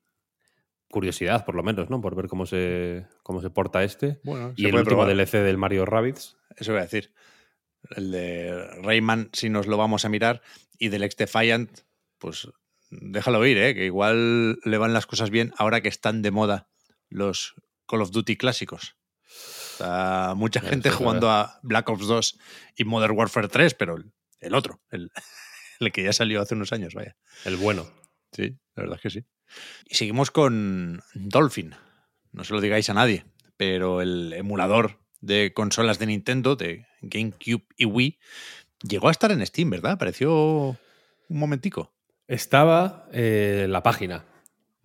curiosidad, 0.89 1.45
por 1.45 1.55
lo 1.55 1.61
menos, 1.63 1.89
¿no? 1.89 1.99
Por 2.01 2.15
ver 2.15 2.27
cómo 2.27 2.45
se, 2.45 3.05
cómo 3.21 3.41
se 3.41 3.49
porta 3.49 3.83
este. 3.83 4.19
Bueno, 4.23 4.53
y 4.55 4.65
el 4.65 4.75
último 4.75 5.05
DLC 5.05 5.33
del 5.43 5.57
Mario 5.57 5.85
Rabbids. 5.85 6.37
Eso 6.55 6.71
voy 6.71 6.79
a 6.79 6.83
decir. 6.85 7.13
El 7.95 8.11
de 8.11 8.65
Rayman, 8.81 9.29
si 9.33 9.49
nos 9.49 9.67
lo 9.67 9.75
vamos 9.77 10.05
a 10.05 10.09
mirar, 10.09 10.41
y 10.79 10.87
del 10.87 11.03
Ex 11.03 11.17
Defiant, 11.17 11.81
pues 12.17 12.47
déjalo 13.01 13.45
ir, 13.45 13.57
¿eh? 13.57 13.75
que 13.75 13.85
igual 13.85 14.59
le 14.63 14.77
van 14.77 14.93
las 14.93 15.05
cosas 15.05 15.29
bien 15.29 15.53
ahora 15.57 15.81
que 15.81 15.89
están 15.89 16.21
de 16.21 16.31
moda 16.31 16.67
los 17.09 17.55
Call 17.87 18.01
of 18.01 18.11
Duty 18.11 18.37
clásicos. 18.37 18.95
Está 19.71 20.33
mucha 20.35 20.61
gente 20.61 20.89
jugando 20.91 21.29
a 21.29 21.59
Black 21.63 21.89
Ops 21.89 22.07
2 22.07 22.39
y 22.77 22.83
Modern 22.83 23.17
Warfare 23.17 23.47
3, 23.47 23.73
pero 23.73 23.95
el, 23.95 24.11
el 24.39 24.53
otro, 24.53 24.81
el, 24.91 25.11
el 25.79 25.91
que 25.91 26.03
ya 26.03 26.13
salió 26.13 26.41
hace 26.41 26.55
unos 26.55 26.73
años, 26.73 26.93
vaya. 26.93 27.15
El 27.45 27.57
bueno. 27.57 27.89
Sí, 28.31 28.57
la 28.75 28.83
verdad 28.83 28.97
es 28.97 29.01
que 29.01 29.09
sí. 29.09 29.25
Y 29.85 29.95
seguimos 29.95 30.31
con 30.31 31.01
Dolphin. 31.13 31.75
No 32.31 32.43
se 32.43 32.53
lo 32.53 32.61
digáis 32.61 32.89
a 32.89 32.93
nadie, 32.93 33.25
pero 33.57 34.01
el 34.01 34.33
emulador 34.33 34.99
de 35.21 35.53
consolas 35.53 35.99
de 35.99 36.07
Nintendo, 36.07 36.55
de 36.55 36.85
GameCube 37.01 37.65
y 37.77 37.85
Wii, 37.85 38.19
llegó 38.81 39.07
a 39.07 39.11
estar 39.11 39.31
en 39.31 39.45
Steam, 39.45 39.69
¿verdad? 39.69 39.97
Pareció 39.97 40.77
un 41.29 41.39
momentico. 41.39 41.93
Estaba 42.27 43.07
eh, 43.11 43.67
la 43.69 43.83
página. 43.83 44.25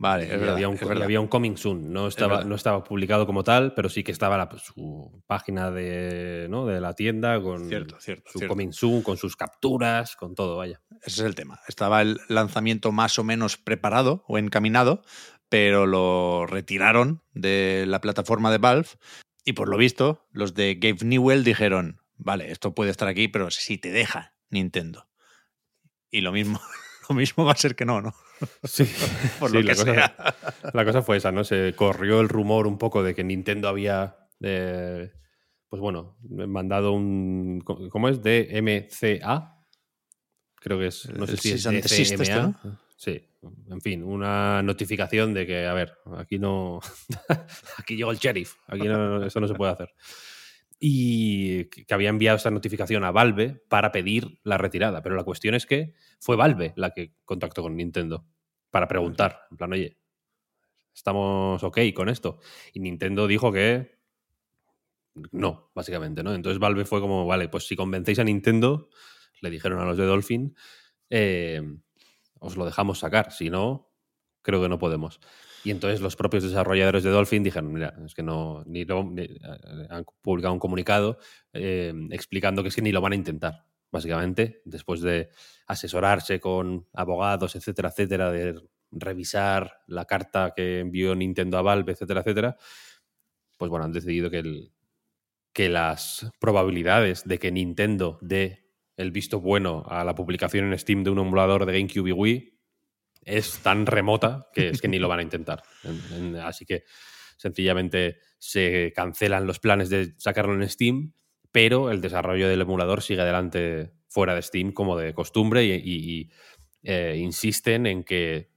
Vale, 0.01 0.25
Y 0.25 0.31
es 0.31 0.39
verdad. 0.39 0.55
había, 0.55 0.69
un, 0.69 0.77
es 0.77 0.83
y 0.83 0.85
verdad. 0.85 1.03
había 1.05 1.21
un 1.21 1.27
coming 1.27 1.57
soon. 1.57 1.93
No 1.93 2.07
estaba, 2.07 2.45
no 2.45 2.55
estaba 2.55 2.85
publicado 2.85 3.27
como 3.27 3.43
tal, 3.43 3.75
pero 3.75 3.89
sí 3.89 4.05
que 4.05 4.13
estaba 4.13 4.37
la- 4.39 4.49
su 4.59 5.23
página 5.27 5.73
de, 5.73 6.47
¿no? 6.49 6.67
de 6.67 6.81
la 6.81 6.95
tienda 6.95 7.43
con 7.43 7.69
Cierto, 7.69 7.99
cierto, 7.99 8.31
su 8.31 8.39
cierto. 8.39 8.53
coming 8.55 8.71
soon, 8.73 9.03
con 9.03 9.17
sus 9.17 9.35
capturas, 9.35 10.15
con 10.15 10.37
todo, 10.37 10.57
vaya. 10.57 10.81
Ese 11.03 11.21
es 11.23 11.27
el 11.27 11.35
tema. 11.35 11.59
Estaba 11.67 12.01
el 12.01 12.21
lanzamiento 12.29 12.93
más 12.93 13.19
o 13.19 13.25
menos 13.25 13.57
preparado 13.57 14.25
o 14.29 14.39
encaminado, 14.39 15.03
pero 15.49 15.87
lo 15.87 16.47
retiraron 16.47 17.23
de 17.33 17.85
la 17.89 18.01
plataforma 18.01 18.53
de 18.53 18.59
Valve 18.59 18.89
y 19.45 19.55
por 19.55 19.69
lo 19.69 19.77
visto 19.77 20.29
los 20.31 20.55
de 20.55 20.77
Gabe 20.77 21.05
Newell 21.05 21.43
dijeron, 21.43 22.03
vale, 22.17 22.53
esto 22.53 22.73
puede 22.73 22.93
estar 22.93 23.09
aquí, 23.09 23.27
pero 23.27 23.51
si 23.51 23.79
te 23.79 23.91
deja 23.91 24.35
Nintendo. 24.49 25.09
Y 26.11 26.21
lo 26.21 26.31
mismo, 26.31 26.61
lo 27.09 27.15
mismo 27.15 27.45
va 27.45 27.53
a 27.53 27.57
ser 27.57 27.75
que 27.75 27.85
no, 27.85 28.01
¿no? 28.01 28.15
Sí, 28.65 28.85
Por 29.41 29.51
Sí, 29.51 29.57
lo 29.57 29.63
la, 29.63 29.73
que 29.73 29.79
cosa, 29.79 29.95
sea. 29.95 30.37
la 30.75 30.85
cosa 30.85 31.03
fue 31.03 31.17
esa, 31.17 31.33
¿no? 31.33 31.45
Se 31.45 31.75
corrió 31.75 32.21
el 32.21 32.29
rumor 32.29 32.67
un 32.67 32.79
poco 32.79 33.03
de 33.03 33.15
que 33.15 33.25
Nintendo 33.25 33.69
había, 33.69 34.17
eh, 34.41 35.11
pues 35.69 35.81
bueno, 35.81 36.17
mandado 36.23 36.93
un, 36.93 37.61
¿cómo 37.65 38.09
es? 38.09 38.23
DMCA. 38.23 39.55
Creo 40.61 40.79
que 40.79 40.87
es, 40.89 41.09
no 41.11 41.27
sé 41.27 41.33
El 41.33 41.39
si 41.39 41.53
es 41.53 41.63
desist 41.65 42.13
este, 42.13 42.35
DCMA. 42.35 42.81
Sí, 42.97 43.25
en 43.71 43.81
fin, 43.81 44.03
una 44.03 44.61
notificación 44.63 45.33
de 45.33 45.47
que, 45.47 45.67
a 45.67 45.73
ver, 45.73 45.97
aquí 46.17 46.39
no, 46.41 46.81
aquí 47.77 47.97
llegó 47.97 48.11
el 48.11 48.19
sheriff, 48.19 48.57
aquí 48.67 48.89
no, 48.89 49.25
eso 49.25 49.39
no 49.39 49.47
se 49.47 49.55
puede 49.55 49.73
hacer. 49.73 49.95
Y 50.81 51.65
que 51.65 51.93
había 51.93 52.09
enviado 52.09 52.37
esta 52.37 52.51
notificación 52.51 53.03
a 53.05 53.11
Valve 53.11 53.63
para 53.69 53.91
pedir 53.91 54.41
la 54.45 54.59
retirada. 54.59 55.03
Pero 55.03 55.17
la 55.17 55.25
cuestión 55.25 55.55
es 55.55 55.67
que 55.67 55.95
fue 56.21 56.37
Valve 56.37 56.73
la 56.77 56.91
que 56.91 57.15
contactó 57.25 57.63
con 57.63 57.77
Nintendo 57.77 58.27
para 58.71 58.87
preguntar, 58.87 59.47
en 59.51 59.57
plan, 59.57 59.73
oye, 59.73 59.99
estamos 60.95 61.63
ok 61.63 61.79
con 61.95 62.09
esto. 62.09 62.39
Y 62.73 62.81
Nintendo 62.81 63.27
dijo 63.27 63.51
que 63.53 63.99
no, 65.33 65.71
básicamente, 65.75 66.23
¿no? 66.23 66.35
Entonces 66.35 66.59
Valve 66.59 66.85
fue 66.85 67.01
como, 67.01 67.27
vale, 67.27 67.49
pues 67.49 67.67
si 67.67 67.77
convencéis 67.77 68.19
a 68.19 68.25
Nintendo, 68.25 68.89
le 69.41 69.51
dijeron 69.51 69.81
a 69.81 69.85
los 69.85 69.97
de 69.97 70.05
Dolphin, 70.05 70.55
eh, 71.11 71.63
os 72.39 72.57
lo 72.57 72.65
dejamos 72.65 73.01
sacar, 73.01 73.33
si 73.33 73.51
no, 73.51 73.91
creo 74.43 74.63
que 74.63 74.69
no 74.69 74.79
podemos. 74.79 75.21
Y 75.69 75.71
entonces 75.71 76.01
los 76.01 76.17
propios 76.17 76.45
desarrolladores 76.45 77.05
de 77.05 77.11
Dolphin 77.11 77.43
dijeron, 77.43 77.71
mira, 77.71 77.93
es 78.03 78.15
que 78.15 78.23
no, 78.23 78.63
ni 78.65 78.87
lo, 78.87 79.13
eh, 79.19 79.39
han 79.91 80.03
publicado 80.23 80.55
un 80.55 80.59
comunicado 80.59 81.19
eh, 81.53 81.93
explicando 82.11 82.63
que 82.63 82.71
es 82.71 82.75
que 82.75 82.81
ni 82.81 82.91
lo 82.91 83.03
van 83.03 83.13
a 83.13 83.17
intentar, 83.17 83.67
básicamente, 83.93 84.63
después 84.65 85.03
de 85.03 85.29
asesorarse 85.67 86.41
con 86.41 86.87
abogados, 86.95 87.55
etcétera, 87.55 87.91
etcétera, 87.91 88.31
de 88.31 88.59
revisar 88.93 89.81
la 89.87 90.07
carta 90.07 90.55
que 90.57 90.79
envió 90.79 91.15
Nintendo 91.15 91.59
a 91.59 91.63
Valve, 91.63 91.93
etcétera, 91.93 92.21
etcétera, 92.21 92.57
pues 93.59 93.69
bueno, 93.69 93.85
han 93.85 93.93
decidido 93.93 94.31
que, 94.31 94.71
que 95.53 95.69
las 95.69 96.31
probabilidades 96.41 97.25
de 97.29 97.39
que 97.39 97.53
Nintendo 97.53 98.19
dé 98.23 98.65
el 98.97 99.11
visto 99.11 99.39
bueno 99.39 99.85
a 99.87 100.03
la 100.03 100.15
publicación 100.15 100.73
en 100.73 100.79
Steam 100.79 101.05
de 101.05 101.11
un 101.11 101.19
emulador 101.19 101.67
de 101.67 101.75
GameCube 101.75 102.09
y 102.09 102.13
Wii 102.13 102.58
es 103.29 103.59
tan 103.61 103.87
remota 103.87 104.49
que 104.53 104.71
es 104.71 104.81
que 104.81 104.89
ni 104.89 104.99
lo 104.99 105.09
van 105.09 105.21
a 105.21 105.23
intentar. 105.23 105.63
En- 105.85 106.03
en- 106.15 106.37
así 106.37 106.65
que 106.67 106.85
sencillamente 107.37 108.19
se 108.39 108.93
cancelan 108.95 109.47
los 109.47 109.61
planes 109.61 109.91
de 109.91 110.15
sacarlo 110.19 110.55
en 110.55 110.69
Steam, 110.69 111.13
pero 111.53 111.91
el 111.91 112.01
desarrollo 112.01 112.49
del 112.49 112.61
emulador 112.61 113.03
sigue 113.03 113.21
adelante 113.23 113.93
fuera 114.09 114.35
de 114.35 114.43
Steam 114.43 114.73
como 114.73 114.97
de 114.97 115.15
costumbre 115.15 115.65
y, 115.65 115.73
y- 115.73 116.21
y, 116.21 116.31
eh, 116.83 117.17
insisten 117.19 117.87
en 117.87 118.05
que 118.05 118.51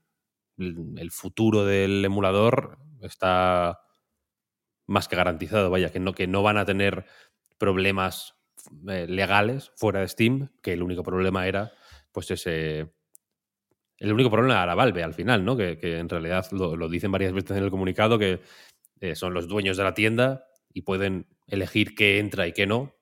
el 0.58 0.94
el 0.98 1.10
futuro 1.10 1.64
del 1.64 2.04
emulador 2.04 2.78
está 3.00 3.80
más 4.86 5.08
que 5.08 5.16
garantizado, 5.16 5.70
vaya, 5.70 5.90
que 5.90 6.00
no, 6.00 6.12
que 6.14 6.26
no 6.26 6.42
van 6.42 6.58
a 6.58 6.64
tener 6.64 7.06
problemas 7.58 8.34
eh, 8.88 9.06
legales 9.08 9.72
fuera 9.76 10.00
de 10.00 10.08
Steam, 10.08 10.50
que 10.62 10.72
el 10.72 10.82
único 10.82 11.02
problema 11.02 11.46
era 11.46 11.72
pues 12.12 12.30
ese 12.30 12.92
el 13.98 14.12
único 14.12 14.30
problema 14.30 14.62
era 14.62 14.74
Valve 14.74 15.02
al 15.02 15.14
final, 15.14 15.44
¿no? 15.44 15.56
Que, 15.56 15.78
que 15.78 15.98
en 15.98 16.08
realidad 16.08 16.46
lo, 16.52 16.76
lo 16.76 16.88
dicen 16.88 17.12
varias 17.12 17.32
veces 17.32 17.56
en 17.56 17.64
el 17.64 17.70
comunicado 17.70 18.18
que 18.18 18.40
eh, 19.00 19.16
son 19.16 19.34
los 19.34 19.48
dueños 19.48 19.76
de 19.76 19.84
la 19.84 19.94
tienda 19.94 20.46
y 20.72 20.82
pueden 20.82 21.26
elegir 21.46 21.94
qué 21.94 22.18
entra 22.18 22.46
y 22.46 22.52
qué 22.52 22.66
no. 22.66 22.94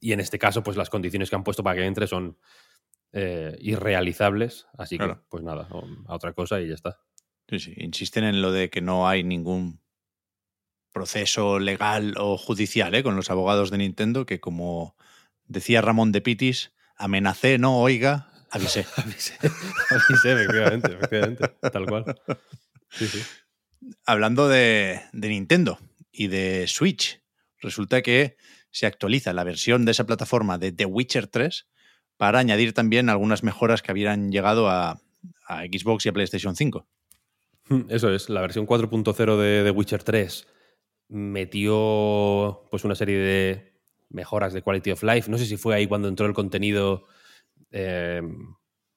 Y 0.00 0.12
en 0.12 0.20
este 0.20 0.38
caso, 0.38 0.62
pues 0.62 0.76
las 0.76 0.90
condiciones 0.90 1.30
que 1.30 1.36
han 1.36 1.44
puesto 1.44 1.62
para 1.62 1.76
que 1.76 1.86
entre 1.86 2.06
son 2.06 2.38
eh, 3.12 3.56
irrealizables. 3.60 4.66
Así 4.78 4.98
que, 4.98 5.16
pues 5.28 5.42
nada, 5.42 5.68
a 6.06 6.14
otra 6.14 6.32
cosa 6.32 6.60
y 6.60 6.68
ya 6.68 6.74
está. 6.74 7.00
Sí, 7.48 7.58
sí, 7.58 7.74
Insisten 7.76 8.24
en 8.24 8.40
lo 8.42 8.52
de 8.52 8.70
que 8.70 8.80
no 8.80 9.08
hay 9.08 9.24
ningún 9.24 9.80
proceso 10.92 11.58
legal 11.58 12.14
o 12.18 12.36
judicial 12.36 12.94
¿eh? 12.94 13.02
con 13.02 13.16
los 13.16 13.30
abogados 13.30 13.70
de 13.70 13.78
Nintendo, 13.78 14.26
que 14.26 14.40
como 14.40 14.96
decía 15.46 15.80
Ramón 15.80 16.12
de 16.12 16.20
Pitis, 16.20 16.72
amenacé, 16.96 17.58
no 17.58 17.78
oiga, 17.78 18.29
avisé. 18.50 18.86
Avisé, 18.96 19.34
avisé, 19.90 20.32
efectivamente, 20.32 20.92
efectivamente, 20.92 21.48
tal 21.72 21.86
cual. 21.86 22.20
Sí, 22.90 23.06
sí. 23.06 23.22
Hablando 24.04 24.48
de, 24.48 25.00
de 25.12 25.28
Nintendo 25.28 25.78
y 26.12 26.28
de 26.28 26.66
Switch, 26.66 27.22
resulta 27.58 28.02
que 28.02 28.36
se 28.70 28.86
actualiza 28.86 29.32
la 29.32 29.44
versión 29.44 29.84
de 29.84 29.92
esa 29.92 30.04
plataforma 30.04 30.58
de 30.58 30.72
The 30.72 30.84
Witcher 30.86 31.26
3 31.26 31.66
para 32.16 32.38
añadir 32.38 32.72
también 32.72 33.08
algunas 33.08 33.42
mejoras 33.42 33.82
que 33.82 33.90
habían 33.90 34.30
llegado 34.30 34.68
a, 34.68 35.00
a 35.46 35.64
Xbox 35.64 36.06
y 36.06 36.08
a 36.10 36.12
PlayStation 36.12 36.54
5. 36.54 36.86
Eso 37.88 38.12
es, 38.12 38.28
la 38.28 38.40
versión 38.40 38.66
4.0 38.66 39.36
de 39.38 39.62
The 39.64 39.70
Witcher 39.70 40.02
3 40.02 40.46
metió 41.08 42.66
pues 42.70 42.84
una 42.84 42.94
serie 42.94 43.18
de 43.18 43.72
mejoras 44.08 44.52
de 44.52 44.62
quality 44.62 44.92
of 44.92 45.02
life. 45.02 45.30
No 45.30 45.38
sé 45.38 45.46
si 45.46 45.56
fue 45.56 45.74
ahí 45.74 45.86
cuando 45.86 46.08
entró 46.08 46.26
el 46.26 46.34
contenido 46.34 47.06
eh, 47.70 48.22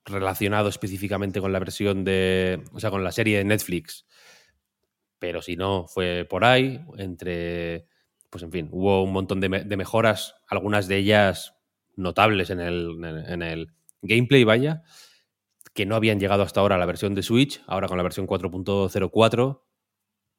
relacionado 0.05 0.69
específicamente 0.69 1.41
con 1.41 1.53
la 1.53 1.59
versión 1.59 2.03
de, 2.03 2.63
o 2.73 2.79
sea, 2.79 2.91
con 2.91 3.03
la 3.03 3.11
serie 3.11 3.37
de 3.37 3.45
Netflix. 3.45 4.05
Pero 5.19 5.41
si 5.41 5.55
no, 5.55 5.87
fue 5.87 6.25
por 6.29 6.43
ahí, 6.43 6.81
entre, 6.97 7.87
pues 8.29 8.43
en 8.43 8.51
fin, 8.51 8.69
hubo 8.71 9.03
un 9.03 9.13
montón 9.13 9.39
de, 9.39 9.49
me- 9.49 9.63
de 9.63 9.77
mejoras, 9.77 10.35
algunas 10.47 10.87
de 10.87 10.97
ellas 10.97 11.53
notables 11.95 12.49
en 12.49 12.59
el, 12.59 12.97
en, 13.27 13.41
el 13.41 13.67
gameplay, 14.01 14.43
vaya, 14.43 14.83
que 15.73 15.85
no 15.85 15.95
habían 15.95 16.19
llegado 16.19 16.43
hasta 16.43 16.61
ahora 16.61 16.75
a 16.75 16.79
la 16.79 16.85
versión 16.85 17.15
de 17.15 17.23
Switch. 17.23 17.63
Ahora 17.67 17.87
con 17.87 17.97
la 17.97 18.03
versión 18.03 18.27
4.04 18.27 19.63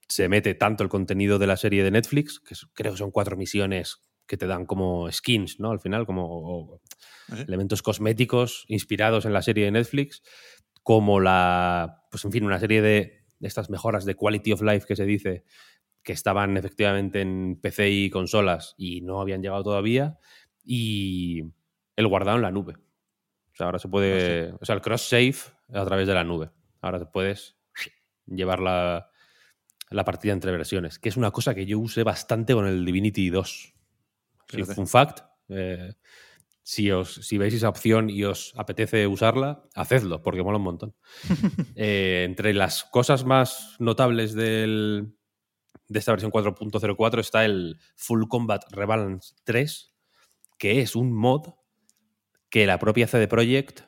se 0.09 0.29
mete 0.29 0.55
tanto 0.55 0.85
el 0.85 0.91
contenido 0.91 1.38
de 1.38 1.47
la 1.49 1.57
serie 1.57 1.85
de 1.85 1.91
Netflix, 1.93 2.41
que 2.41 2.55
creo 2.75 2.93
que 2.93 2.99
son 2.99 3.11
cuatro 3.11 3.37
misiones 3.37 4.03
que 4.26 4.37
te 4.37 4.47
dan 4.47 4.66
como 4.66 5.11
skins, 5.11 5.61
¿no? 5.61 5.71
Al 5.71 5.81
final, 5.81 6.07
como 6.07 6.81
elementos 7.47 7.83
cosméticos 7.83 8.64
inspirados 8.69 9.25
en 9.26 9.33
la 9.33 9.43
serie 9.43 9.66
de 9.66 9.73
Netflix, 9.73 10.23
como 10.83 11.21
la, 11.21 12.04
pues 12.11 12.25
en 12.25 12.33
fin, 12.33 12.45
una 12.45 12.61
serie 12.61 12.83
de 12.83 13.25
estas 13.40 13.71
mejoras 13.71 14.04
de 14.04 14.14
quality 14.14 14.52
of 14.52 14.62
life 14.62 14.87
que 14.87 14.97
se 14.97 15.04
dice, 15.04 15.45
que 16.02 16.12
estaban 16.12 16.57
efectivamente 16.57 17.21
en 17.21 17.59
PC 17.61 17.90
y 17.90 18.11
consolas 18.11 18.75
y 18.76 19.00
no 19.00 19.21
habían 19.21 19.43
llegado 19.43 19.62
todavía, 19.62 20.19
y 20.62 21.43
el 21.97 22.09
guardado 22.09 22.37
en 22.37 22.43
la 22.43 22.50
nube. 22.50 22.75
O 23.52 23.57
sea, 23.57 23.66
ahora 23.66 23.78
se 23.78 23.88
puede. 23.88 24.52
O 24.61 24.64
sea, 24.64 24.75
el 24.75 24.81
cross-save 24.83 25.37
a 25.73 25.85
través 25.85 26.07
de 26.09 26.14
la 26.14 26.25
nube. 26.25 26.50
Ahora 26.81 26.99
te 26.99 27.07
puedes 27.07 27.57
llevar 28.26 28.61
la, 28.61 29.11
la 29.90 30.04
partida 30.04 30.33
entre 30.33 30.50
versiones, 30.52 30.99
que 30.99 31.09
es 31.09 31.16
una 31.16 31.31
cosa 31.31 31.54
que 31.54 31.66
yo 31.66 31.78
usé 31.78 32.02
bastante 32.02 32.54
con 32.54 32.66
el 32.66 32.85
Divinity 32.85 33.31
2. 33.31 33.74
Sí, 34.54 34.64
fun 34.64 34.87
fact. 34.87 35.20
eh, 35.49 35.92
si, 36.62 36.90
os, 36.90 37.14
si 37.16 37.37
veis 37.37 37.52
esa 37.54 37.68
opción 37.68 38.08
y 38.08 38.25
os 38.25 38.52
apetece 38.56 39.06
usarla, 39.06 39.64
hacedlo, 39.75 40.23
porque 40.23 40.42
mola 40.42 40.58
un 40.58 40.64
montón. 40.64 40.94
Eh, 41.76 42.25
entre 42.26 42.54
las 42.54 42.84
cosas 42.84 43.25
más 43.25 43.76
notables 43.78 44.32
del, 44.34 45.14
de 45.88 45.99
esta 45.99 46.12
versión 46.12 46.30
4.04 46.32 47.18
está 47.20 47.44
el 47.44 47.78
Full 47.96 48.25
Combat 48.28 48.62
Rebalance 48.70 49.34
3, 49.44 49.92
que 50.56 50.80
es 50.80 50.96
un 50.96 51.12
mod 51.12 51.49
que 52.49 52.64
la 52.66 52.78
propia 52.78 53.06
CD 53.08 53.26
Projekt 53.28 53.82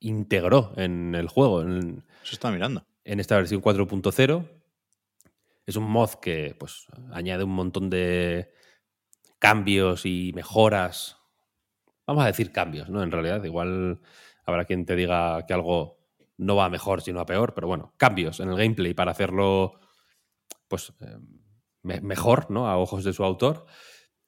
integró 0.00 0.72
en 0.76 1.14
el 1.14 1.28
juego, 1.28 1.60
en, 1.62 2.04
Eso 2.24 2.32
estaba 2.32 2.52
mirando. 2.54 2.86
en 3.04 3.20
esta 3.20 3.36
versión 3.36 3.60
4.0. 3.62 4.48
Es 5.66 5.76
un 5.76 5.84
mod 5.84 6.14
que 6.14 6.56
pues, 6.58 6.86
añade 7.12 7.44
un 7.44 7.50
montón 7.50 7.90
de 7.90 8.50
cambios 9.40 10.06
y 10.06 10.32
mejoras. 10.34 11.18
Vamos 12.06 12.24
a 12.24 12.28
decir 12.28 12.52
cambios, 12.52 12.90
¿no? 12.90 13.02
En 13.02 13.10
realidad, 13.12 13.44
igual 13.44 14.00
habrá 14.46 14.64
quien 14.66 14.86
te 14.86 14.96
diga 14.96 15.46
que 15.46 15.54
algo 15.54 15.98
no 16.38 16.56
va 16.56 16.66
a 16.66 16.70
mejor, 16.70 17.02
sino 17.02 17.20
a 17.20 17.26
peor, 17.26 17.54
pero 17.54 17.68
bueno, 17.68 17.94
cambios 17.98 18.40
en 18.40 18.50
el 18.50 18.56
gameplay 18.56 18.94
para 18.94 19.12
hacerlo 19.12 19.80
pues 20.68 20.92
me- 21.82 22.00
mejor, 22.00 22.50
¿no? 22.50 22.68
A 22.68 22.78
ojos 22.78 23.04
de 23.04 23.12
su 23.12 23.24
autor. 23.24 23.66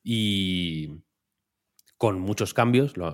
Y 0.05 1.03
con 1.97 2.19
muchos 2.21 2.53
cambios, 2.55 2.97
lo, 2.97 3.07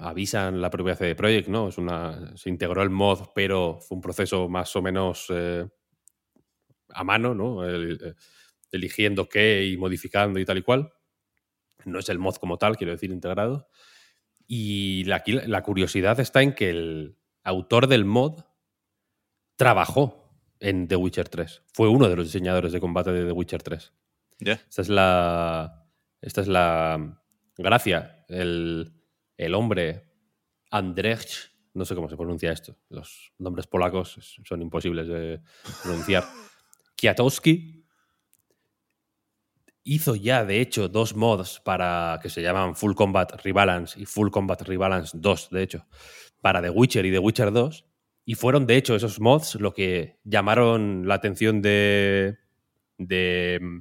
avisan 0.00 0.60
la 0.60 0.70
propia 0.70 0.94
CD 0.96 1.14
Projekt, 1.14 1.48
¿no? 1.48 1.68
Es 1.68 1.78
una, 1.78 2.36
se 2.36 2.50
integró 2.50 2.82
el 2.82 2.90
mod, 2.90 3.20
pero 3.34 3.78
fue 3.80 3.96
un 3.96 4.02
proceso 4.02 4.48
más 4.48 4.74
o 4.76 4.82
menos 4.82 5.26
eh, 5.30 5.66
a 6.90 7.04
mano, 7.04 7.34
¿no? 7.34 7.68
Eh, 7.68 8.14
eligiendo 8.72 9.28
qué 9.28 9.66
y 9.66 9.76
modificando 9.76 10.38
y 10.38 10.44
tal 10.44 10.58
y 10.58 10.62
cual. 10.62 10.92
No 11.84 11.98
es 11.98 12.08
el 12.08 12.18
mod 12.18 12.36
como 12.36 12.58
tal, 12.58 12.76
quiero 12.76 12.92
decir, 12.92 13.10
integrado. 13.10 13.68
Y 14.46 15.04
la, 15.04 15.16
aquí 15.16 15.32
la 15.32 15.62
curiosidad 15.62 16.18
está 16.20 16.42
en 16.42 16.54
que 16.54 16.70
el 16.70 17.18
autor 17.44 17.86
del 17.86 18.04
mod 18.04 18.44
trabajó 19.56 20.32
en 20.60 20.88
The 20.88 20.96
Witcher 20.96 21.28
3. 21.28 21.62
Fue 21.72 21.88
uno 21.88 22.08
de 22.08 22.16
los 22.16 22.26
diseñadores 22.26 22.72
de 22.72 22.80
combate 22.80 23.12
de 23.12 23.26
The 23.26 23.32
Witcher 23.32 23.62
3. 23.62 23.92
Ya. 24.40 24.52
Esta 24.52 24.82
es 24.82 24.88
la. 24.88 25.90
Esta 26.20 26.40
es 26.40 26.48
la 26.48 27.20
gracia. 27.56 28.24
El, 28.28 28.92
el 29.36 29.54
hombre 29.54 30.08
Andrzej, 30.70 31.50
no 31.74 31.84
sé 31.84 31.94
cómo 31.94 32.08
se 32.08 32.16
pronuncia 32.16 32.52
esto. 32.52 32.76
Los 32.88 33.32
nombres 33.38 33.66
polacos 33.66 34.40
son 34.44 34.62
imposibles 34.62 35.08
de 35.08 35.40
pronunciar. 35.82 36.24
Kwiatkowski 37.00 37.77
hizo 39.88 40.14
ya, 40.14 40.44
de 40.44 40.60
hecho, 40.60 40.88
dos 40.88 41.16
mods 41.16 41.60
para 41.64 42.20
que 42.22 42.28
se 42.28 42.42
llaman 42.42 42.76
Full 42.76 42.94
Combat 42.94 43.40
Rebalance 43.42 43.98
y 43.98 44.04
Full 44.04 44.30
Combat 44.30 44.60
Rebalance 44.60 45.16
2, 45.18 45.48
de 45.50 45.62
hecho, 45.62 45.86
para 46.42 46.60
The 46.60 46.68
Witcher 46.68 47.06
y 47.06 47.10
The 47.10 47.18
Witcher 47.18 47.52
2. 47.52 47.86
Y 48.26 48.34
fueron, 48.34 48.66
de 48.66 48.76
hecho, 48.76 48.94
esos 48.94 49.18
mods 49.18 49.54
lo 49.54 49.72
que 49.72 50.18
llamaron 50.24 51.08
la 51.08 51.14
atención 51.14 51.62
de, 51.62 52.36
de 52.98 53.58
mm, 53.62 53.78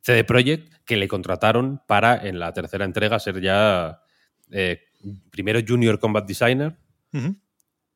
CD 0.00 0.22
Projekt, 0.22 0.72
que 0.84 0.96
le 0.96 1.08
contrataron 1.08 1.82
para 1.88 2.16
en 2.28 2.38
la 2.38 2.52
tercera 2.52 2.84
entrega 2.84 3.18
ser 3.18 3.40
ya 3.40 4.02
eh, 4.52 4.80
primero 5.30 5.58
Junior 5.66 5.98
Combat 5.98 6.26
Designer. 6.26 6.76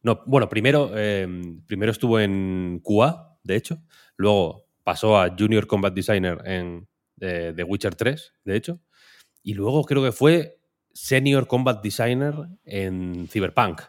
No, 0.02 0.22
bueno, 0.26 0.48
primero, 0.48 0.90
eh, 0.94 1.28
primero 1.66 1.92
estuvo 1.92 2.18
en 2.18 2.80
QA, 2.82 3.38
de 3.44 3.54
hecho. 3.54 3.78
Luego 4.16 4.66
pasó 4.82 5.18
a 5.18 5.34
Junior 5.38 5.68
Combat 5.68 5.94
Designer 5.94 6.42
en 6.44 6.88
eh, 7.20 7.52
The 7.54 7.62
Witcher 7.64 7.94
3, 7.94 8.32
de 8.44 8.56
hecho. 8.56 8.80
Y 9.42 9.54
luego 9.54 9.84
creo 9.84 10.02
que 10.02 10.12
fue 10.12 10.58
Senior 10.92 11.46
Combat 11.46 11.82
Designer 11.82 12.34
en 12.64 13.28
Cyberpunk. 13.28 13.82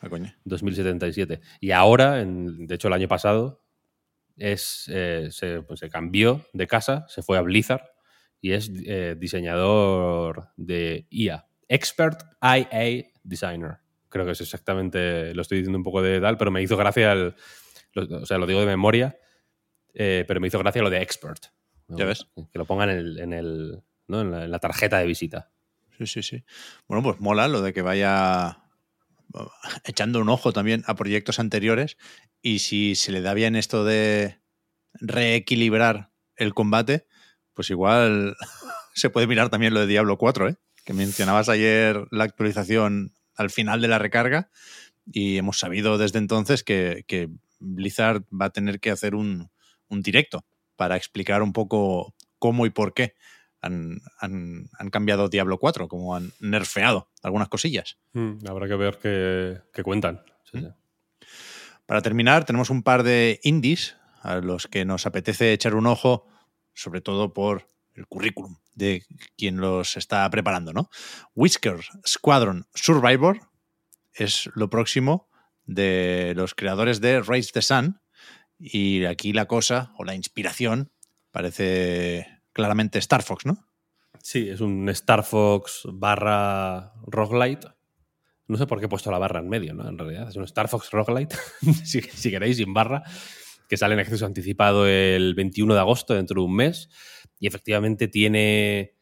Ah, 0.00 0.08
coño. 0.08 0.32
2077. 0.44 1.40
Y 1.60 1.72
ahora, 1.72 2.20
en- 2.20 2.66
de 2.66 2.74
hecho 2.76 2.88
el 2.88 2.94
año 2.94 3.08
pasado, 3.08 3.62
es, 4.36 4.84
eh, 4.92 5.28
se, 5.32 5.62
pues, 5.62 5.80
se 5.80 5.90
cambió 5.90 6.44
de 6.52 6.66
casa, 6.68 7.04
se 7.08 7.22
fue 7.22 7.38
a 7.38 7.42
Blizzard 7.42 7.82
y 8.40 8.52
es 8.52 8.70
eh, 8.86 9.16
diseñador 9.18 10.48
de 10.56 11.06
IA. 11.10 11.46
Expert 11.68 12.22
IA 12.42 13.08
Designer. 13.24 13.78
Creo 14.08 14.24
que 14.24 14.32
es 14.32 14.40
exactamente, 14.40 15.34
lo 15.34 15.42
estoy 15.42 15.58
diciendo 15.58 15.76
un 15.78 15.84
poco 15.84 16.00
de 16.02 16.20
tal, 16.20 16.38
pero 16.38 16.50
me 16.50 16.62
hizo 16.62 16.76
gracia, 16.76 17.12
el, 17.12 17.34
lo- 17.94 18.22
o 18.22 18.26
sea, 18.26 18.38
lo 18.38 18.46
digo 18.46 18.60
de 18.60 18.66
memoria, 18.66 19.18
eh, 19.94 20.24
pero 20.28 20.40
me 20.40 20.46
hizo 20.48 20.58
gracia 20.60 20.82
lo 20.82 20.90
de 20.90 21.02
expert. 21.02 21.46
Ya 21.88 22.04
ves. 22.04 22.26
Que 22.52 22.58
lo 22.58 22.66
pongan 22.66 22.90
en, 22.90 22.98
el, 22.98 23.18
en, 23.18 23.32
el, 23.32 23.82
¿no? 24.06 24.20
en, 24.20 24.30
la, 24.30 24.44
en 24.44 24.50
la 24.50 24.58
tarjeta 24.58 24.98
de 24.98 25.06
visita. 25.06 25.50
Sí, 25.96 26.06
sí, 26.06 26.22
sí. 26.22 26.44
Bueno, 26.86 27.02
pues 27.02 27.20
mola 27.20 27.48
lo 27.48 27.62
de 27.62 27.72
que 27.72 27.82
vaya 27.82 28.62
echando 29.84 30.20
un 30.20 30.28
ojo 30.28 30.52
también 30.52 30.82
a 30.86 30.94
proyectos 30.94 31.38
anteriores 31.38 31.96
y 32.40 32.60
si 32.60 32.94
se 32.94 33.12
le 33.12 33.20
da 33.20 33.34
bien 33.34 33.56
esto 33.56 33.84
de 33.84 34.40
reequilibrar 34.94 36.10
el 36.36 36.54
combate, 36.54 37.06
pues 37.54 37.70
igual 37.70 38.36
se 38.94 39.10
puede 39.10 39.26
mirar 39.26 39.50
también 39.50 39.74
lo 39.74 39.80
de 39.80 39.86
Diablo 39.86 40.16
4, 40.18 40.48
¿eh? 40.48 40.56
que 40.84 40.94
mencionabas 40.94 41.48
ayer 41.48 42.06
la 42.10 42.24
actualización 42.24 43.12
al 43.34 43.50
final 43.50 43.80
de 43.82 43.88
la 43.88 43.98
recarga 43.98 44.50
y 45.04 45.36
hemos 45.36 45.58
sabido 45.58 45.98
desde 45.98 46.18
entonces 46.18 46.64
que, 46.64 47.04
que 47.06 47.28
Blizzard 47.58 48.22
va 48.30 48.46
a 48.46 48.50
tener 48.50 48.80
que 48.80 48.90
hacer 48.90 49.14
un, 49.14 49.50
un 49.88 50.02
directo 50.02 50.44
para 50.78 50.96
explicar 50.96 51.42
un 51.42 51.52
poco 51.52 52.14
cómo 52.38 52.64
y 52.64 52.70
por 52.70 52.94
qué 52.94 53.14
han, 53.60 54.00
han- 54.20 54.70
han 54.78 54.90
cambiado 54.90 55.28
Diablo 55.28 55.58
4, 55.58 55.88
como 55.88 56.14
han 56.14 56.32
nerfeado 56.40 57.10
algunas 57.22 57.48
cosillas. 57.48 57.98
Mm, 58.12 58.46
habrá 58.48 58.68
que 58.68 58.76
ver 58.76 58.98
qué, 59.02 59.60
qué 59.74 59.82
cuentan. 59.82 60.22
Sí, 60.50 60.60
sí. 60.60 60.68
Para 61.86 62.00
terminar, 62.02 62.44
tenemos 62.44 62.70
un 62.70 62.82
par 62.82 63.02
de 63.02 63.40
indies 63.42 63.96
a 64.22 64.36
los 64.36 64.66
que 64.68 64.84
nos 64.84 65.06
apetece 65.06 65.52
echar 65.52 65.74
un 65.74 65.86
ojo, 65.86 66.26
sobre 66.74 67.00
todo 67.00 67.32
por 67.32 67.68
el 67.94 68.06
currículum 68.06 68.56
de 68.74 69.04
quien 69.36 69.56
los 69.56 69.96
está 69.96 70.28
preparando, 70.30 70.72
¿no? 70.72 70.88
Whisker 71.34 71.80
Squadron 72.06 72.66
Survivor 72.74 73.40
es 74.12 74.48
lo 74.54 74.70
próximo 74.70 75.28
de 75.64 76.34
los 76.36 76.54
creadores 76.54 77.00
de 77.00 77.20
Raise 77.22 77.50
the 77.52 77.62
Sun 77.62 78.00
y 78.58 79.04
aquí 79.04 79.32
la 79.32 79.46
cosa 79.46 79.92
o 79.96 80.04
la 80.04 80.14
inspiración 80.14 80.90
parece 81.30 82.26
claramente 82.52 82.98
Star 82.98 83.22
Fox, 83.22 83.46
¿no? 83.46 83.68
Sí, 84.20 84.48
es 84.48 84.60
un 84.60 84.88
Star 84.88 85.24
Fox 85.24 85.82
barra 85.92 86.92
roguelite. 87.06 87.68
No 88.48 88.56
sé 88.56 88.66
por 88.66 88.80
qué 88.80 88.86
he 88.86 88.88
puesto 88.88 89.10
la 89.10 89.18
barra 89.18 89.40
en 89.40 89.48
medio, 89.48 89.74
¿no? 89.74 89.88
En 89.88 89.98
realidad, 89.98 90.28
es 90.28 90.36
un 90.36 90.44
Star 90.44 90.68
Fox 90.68 90.90
roguelite, 90.90 91.36
si, 91.84 92.00
si 92.00 92.30
queréis, 92.30 92.56
sin 92.56 92.74
barra, 92.74 93.02
que 93.68 93.76
sale 93.76 93.94
en 93.94 94.00
acceso 94.00 94.26
anticipado 94.26 94.86
el 94.86 95.34
21 95.34 95.74
de 95.74 95.80
agosto, 95.80 96.14
dentro 96.14 96.40
de 96.40 96.46
un 96.46 96.56
mes. 96.56 96.88
Y 97.38 97.46
efectivamente 97.46 98.08
tiene 98.08 98.96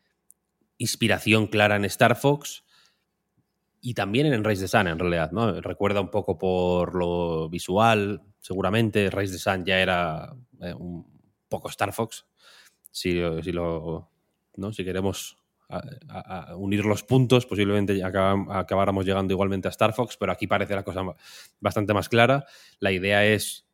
inspiración 0.78 1.46
clara 1.46 1.76
en 1.76 1.84
Star 1.86 2.16
Fox 2.16 2.65
y 3.80 3.94
también 3.94 4.26
en 4.26 4.42
Race 4.44 4.60
the 4.62 4.68
Sun, 4.68 4.88
en 4.88 4.98
realidad, 4.98 5.30
¿no? 5.32 5.60
Recuerda 5.60 6.00
un 6.00 6.10
poco 6.10 6.36
por 6.38 6.94
lo 6.94 7.48
visual, 7.48 8.22
seguramente. 8.38 9.10
Race 9.10 9.32
the 9.32 9.38
Sun 9.38 9.64
ya 9.64 9.80
era 9.80 10.34
eh, 10.60 10.74
un 10.74 11.06
poco 11.48 11.68
Star 11.68 11.92
Fox. 11.92 12.26
Si, 12.90 13.20
si 13.42 13.52
lo 13.52 14.10
¿no? 14.56 14.72
Si 14.72 14.84
queremos 14.84 15.36
unir 16.56 16.84
los 16.84 17.02
puntos, 17.02 17.44
posiblemente 17.44 17.94
acabam- 17.94 18.46
acabáramos 18.50 19.04
llegando 19.04 19.34
igualmente 19.34 19.68
a 19.68 19.70
Star 19.72 19.92
Fox, 19.92 20.16
pero 20.16 20.32
aquí 20.32 20.46
parece 20.46 20.74
la 20.74 20.84
cosa 20.84 21.02
bastante 21.60 21.92
más 21.92 22.08
clara. 22.08 22.46
La 22.78 22.92
idea 22.92 23.26
es 23.26 23.66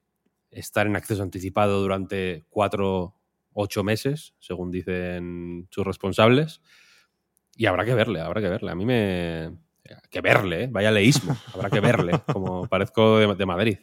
estar 0.50 0.86
en 0.86 0.96
acceso 0.96 1.22
anticipado 1.22 1.80
durante 1.80 2.44
cuatro, 2.48 3.14
ocho 3.52 3.84
meses, 3.84 4.34
según 4.38 4.70
dicen 4.70 5.68
sus 5.70 5.86
responsables. 5.86 6.62
Y 7.56 7.66
habrá 7.66 7.84
que 7.84 7.94
verle, 7.94 8.20
habrá 8.20 8.40
que 8.40 8.48
verle. 8.48 8.70
A 8.70 8.74
mí 8.74 8.86
me... 8.86 9.50
Que 10.10 10.20
verle, 10.20 10.64
¿eh? 10.64 10.68
vaya 10.70 10.90
leísmo. 10.90 11.36
Habrá 11.54 11.70
que 11.70 11.80
verle, 11.80 12.20
como 12.32 12.66
parezco 12.68 13.18
de, 13.18 13.34
de 13.34 13.46
Madrid. 13.46 13.78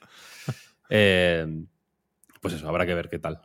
Eh, 0.89 1.45
pues 2.41 2.53
eso, 2.53 2.67
habrá 2.67 2.85
que 2.85 2.93
ver 2.93 3.09
qué 3.09 3.19
tal. 3.19 3.41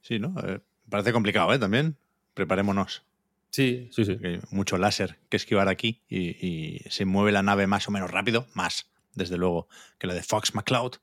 Sí, 0.00 0.18
¿no? 0.18 0.34
Eh, 0.44 0.60
parece 0.88 1.12
complicado, 1.12 1.52
¿eh? 1.52 1.58
También. 1.58 1.96
Preparémonos. 2.34 3.04
Sí, 3.50 3.88
sí, 3.92 4.04
sí. 4.04 4.18
hay 4.22 4.40
mucho 4.50 4.76
láser 4.76 5.18
que 5.28 5.36
esquivar 5.36 5.68
aquí 5.68 6.02
y, 6.08 6.46
y 6.46 6.80
se 6.90 7.04
mueve 7.04 7.32
la 7.32 7.42
nave 7.42 7.66
más 7.66 7.88
o 7.88 7.90
menos 7.90 8.10
rápido, 8.10 8.46
más, 8.54 8.90
desde 9.14 9.38
luego, 9.38 9.68
que 9.98 10.06
la 10.06 10.14
de 10.14 10.22
Fox 10.22 10.54
McCloud. 10.54 10.96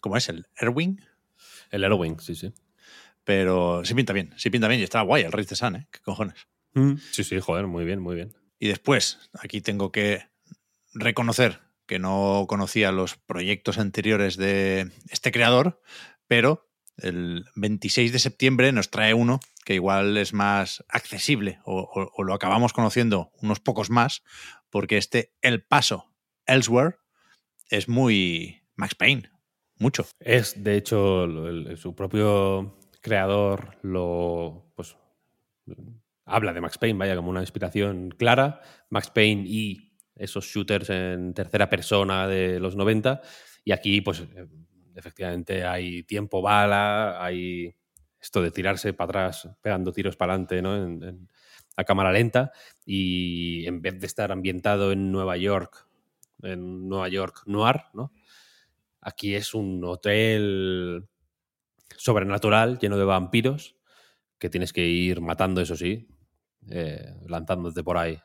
¿Cómo 0.00 0.16
es? 0.16 0.28
¿El 0.28 0.46
Airwing? 0.56 1.00
El 1.70 1.84
Airwing, 1.84 2.20
sí, 2.20 2.34
sí. 2.34 2.52
Pero 3.24 3.84
sí 3.84 3.94
pinta 3.94 4.12
bien, 4.12 4.32
sí 4.36 4.50
pinta 4.50 4.68
bien 4.68 4.80
y 4.80 4.84
está 4.84 5.00
guay 5.02 5.24
el 5.24 5.32
Rey 5.32 5.44
de 5.44 5.56
Sun, 5.56 5.76
¿eh? 5.76 5.88
¿Qué 5.90 6.00
cojones? 6.00 6.36
Mm. 6.74 6.94
Sí, 7.10 7.24
sí, 7.24 7.38
joder, 7.40 7.66
muy 7.66 7.84
bien, 7.84 8.00
muy 8.00 8.14
bien. 8.14 8.34
Y 8.60 8.68
después, 8.68 9.30
aquí 9.32 9.62
tengo 9.62 9.90
que 9.90 10.28
reconocer 10.92 11.60
que 11.86 11.98
no 11.98 12.44
conocía 12.46 12.92
los 12.92 13.16
proyectos 13.16 13.78
anteriores 13.78 14.36
de 14.36 14.92
este 15.08 15.32
creador, 15.32 15.80
pero 16.28 16.70
el 16.98 17.46
26 17.56 18.12
de 18.12 18.18
septiembre 18.18 18.70
nos 18.70 18.90
trae 18.90 19.14
uno 19.14 19.40
que 19.64 19.74
igual 19.74 20.16
es 20.18 20.34
más 20.34 20.84
accesible 20.88 21.58
o, 21.64 22.22
lo 22.22 22.34
acabamos 22.34 22.74
conociendo 22.74 23.32
unos 23.40 23.60
pocos 23.60 23.88
más, 23.88 24.22
porque 24.68 24.98
este 24.98 25.32
El 25.40 25.62
Paso 25.62 26.12
Elsewhere 26.46 26.96
es 27.70 27.88
muy 27.88 28.62
Max 28.76 28.94
Payne, 28.94 29.30
mucho. 29.78 30.06
Es, 30.20 30.62
de 30.62 30.76
hecho, 30.76 31.26
su 31.76 31.94
propio 31.94 32.76
creador 33.00 33.78
lo 33.82 34.70
pues 34.76 34.96
habla 36.34 36.52
de 36.52 36.60
Max 36.60 36.78
Payne, 36.78 36.98
vaya, 36.98 37.16
como 37.16 37.30
una 37.30 37.40
inspiración 37.40 38.10
clara. 38.10 38.60
Max 38.90 39.10
Payne 39.10 39.44
y 39.46 39.92
esos 40.14 40.44
shooters 40.46 40.90
en 40.90 41.34
tercera 41.34 41.68
persona 41.70 42.26
de 42.28 42.60
los 42.60 42.76
90. 42.76 43.20
Y 43.64 43.72
aquí, 43.72 44.00
pues, 44.00 44.20
eh, 44.20 44.46
efectivamente 44.94 45.64
hay 45.64 46.02
tiempo 46.04 46.42
bala, 46.42 47.24
hay 47.24 47.74
esto 48.20 48.42
de 48.42 48.50
tirarse 48.50 48.92
para 48.92 49.06
atrás, 49.28 49.48
pegando 49.62 49.92
tiros 49.92 50.16
para 50.16 50.34
adelante, 50.34 50.62
¿no? 50.62 50.76
En- 50.76 51.28
a 51.76 51.84
cámara 51.84 52.12
lenta. 52.12 52.52
Y 52.84 53.66
en 53.66 53.80
vez 53.80 53.98
de 53.98 54.06
estar 54.06 54.32
ambientado 54.32 54.92
en 54.92 55.10
Nueva 55.12 55.36
York, 55.38 55.86
en 56.42 56.88
Nueva 56.88 57.08
York 57.08 57.42
noir, 57.46 57.82
¿no? 57.94 58.12
Aquí 59.00 59.34
es 59.34 59.54
un 59.54 59.82
hotel 59.84 61.06
sobrenatural 61.96 62.78
lleno 62.78 62.98
de 62.98 63.04
vampiros 63.04 63.76
que 64.38 64.50
tienes 64.50 64.72
que 64.72 64.86
ir 64.86 65.20
matando, 65.20 65.60
eso 65.60 65.76
sí, 65.76 66.08
eh, 66.68 67.14
lanzándote 67.26 67.82
por 67.82 67.96
ahí 67.98 68.18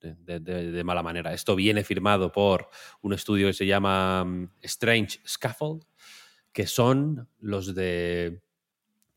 de, 0.00 0.40
de- 0.40 0.84
mala 0.84 1.02
manera. 1.02 1.32
Esto 1.32 1.56
viene 1.56 1.82
firmado 1.84 2.30
por 2.32 2.68
un 3.02 3.12
estudio 3.12 3.48
que 3.48 3.52
se 3.52 3.66
llama 3.66 4.24
mm, 4.24 4.50
Strange 4.62 5.20
Scaffold, 5.26 5.84
que 6.52 6.66
son 6.66 7.28
los 7.40 7.74
de 7.74 8.42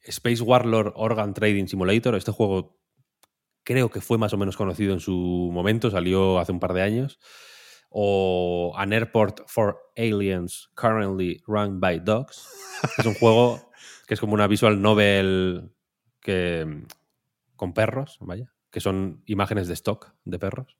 Space 0.03 0.41
Warlord 0.41 0.93
Organ 0.95 1.33
Trading 1.33 1.67
Simulator. 1.67 2.15
Este 2.15 2.31
juego 2.31 2.79
creo 3.63 3.89
que 3.89 4.01
fue 4.01 4.17
más 4.17 4.33
o 4.33 4.37
menos 4.37 4.57
conocido 4.57 4.93
en 4.93 4.99
su 4.99 5.49
momento, 5.53 5.91
salió 5.91 6.39
hace 6.39 6.51
un 6.51 6.59
par 6.59 6.73
de 6.73 6.81
años. 6.81 7.19
O 7.89 8.73
An 8.77 8.93
Airport 8.93 9.41
for 9.47 9.77
Aliens 9.97 10.69
Currently 10.75 11.43
Run 11.45 11.79
by 11.79 11.99
Dogs. 11.99 12.47
Es 12.97 13.05
un 13.05 13.13
juego 13.15 13.69
que 14.07 14.13
es 14.13 14.19
como 14.19 14.33
una 14.33 14.47
visual 14.47 14.81
novel 14.81 15.71
que, 16.21 16.85
con 17.61 17.73
perros, 17.75 18.17
vaya, 18.21 18.51
que 18.71 18.79
son 18.79 19.21
imágenes 19.27 19.67
de 19.67 19.75
stock 19.75 20.15
de 20.25 20.39
perros. 20.39 20.79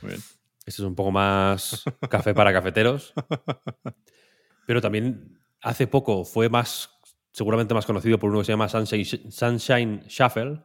Muy 0.00 0.12
bien. 0.12 0.22
Este 0.64 0.80
es 0.80 0.86
un 0.86 0.94
poco 0.94 1.10
más 1.10 1.82
café 2.08 2.34
para 2.34 2.52
cafeteros. 2.52 3.12
Pero 4.66 4.80
también 4.80 5.40
hace 5.60 5.88
poco 5.88 6.24
fue 6.24 6.48
más, 6.48 7.00
seguramente 7.32 7.74
más 7.74 7.84
conocido 7.84 8.20
por 8.20 8.30
uno 8.30 8.38
que 8.38 8.44
se 8.44 8.52
llama 8.52 8.68
Sunshine, 8.68 9.32
Sunshine 9.32 10.04
Shuffle, 10.06 10.62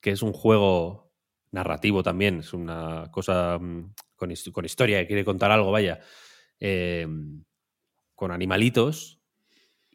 que 0.00 0.10
es 0.10 0.22
un 0.22 0.32
juego 0.32 1.12
narrativo 1.52 2.02
también. 2.02 2.40
Es 2.40 2.52
una 2.52 3.08
cosa 3.12 3.60
mm, 3.60 3.94
con, 4.16 4.34
con 4.52 4.64
historia 4.64 4.98
que 4.98 5.06
quiere 5.06 5.24
contar 5.24 5.52
algo, 5.52 5.70
vaya. 5.70 6.00
eh, 6.58 7.06
con 8.16 8.32
animalitos 8.32 9.20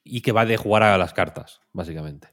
y 0.05 0.21
que 0.21 0.31
va 0.31 0.45
de 0.45 0.55
jugar 0.55 0.83
a 0.83 0.97
las 0.97 1.11
cartas, 1.11 1.59
básicamente. 1.73 2.29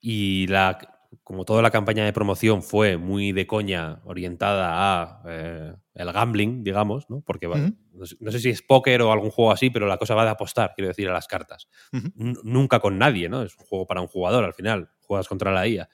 Y 0.00 0.46
la, 0.46 0.99
como 1.24 1.44
toda 1.44 1.62
la 1.62 1.70
campaña 1.70 2.04
de 2.04 2.12
promoción 2.12 2.62
fue 2.62 2.96
muy 2.96 3.32
de 3.32 3.46
coña, 3.46 4.00
orientada 4.04 4.70
a 4.72 5.22
eh, 5.26 5.74
el 5.94 6.12
gambling, 6.12 6.62
digamos, 6.62 7.10
¿no? 7.10 7.20
Porque 7.22 7.48
no, 7.48 8.06
sé, 8.06 8.16
no 8.20 8.30
sé 8.30 8.38
si 8.38 8.50
es 8.50 8.62
póker 8.62 9.02
o 9.02 9.12
algún 9.12 9.30
juego 9.30 9.50
así, 9.50 9.70
pero 9.70 9.86
la 9.86 9.98
cosa 9.98 10.14
va 10.14 10.24
de 10.24 10.30
apostar, 10.30 10.72
quiero 10.74 10.88
decir, 10.88 11.08
a 11.08 11.12
las 11.12 11.26
cartas. 11.26 11.68
Nunca 12.14 12.80
con 12.80 12.98
nadie, 12.98 13.28
¿no? 13.28 13.42
Es 13.42 13.56
un 13.56 13.64
juego 13.64 13.86
para 13.86 14.00
un 14.00 14.06
jugador 14.06 14.44
al 14.44 14.54
final, 14.54 14.90
juegas 15.00 15.28
contra 15.28 15.52
la 15.52 15.66
IA. 15.66 15.88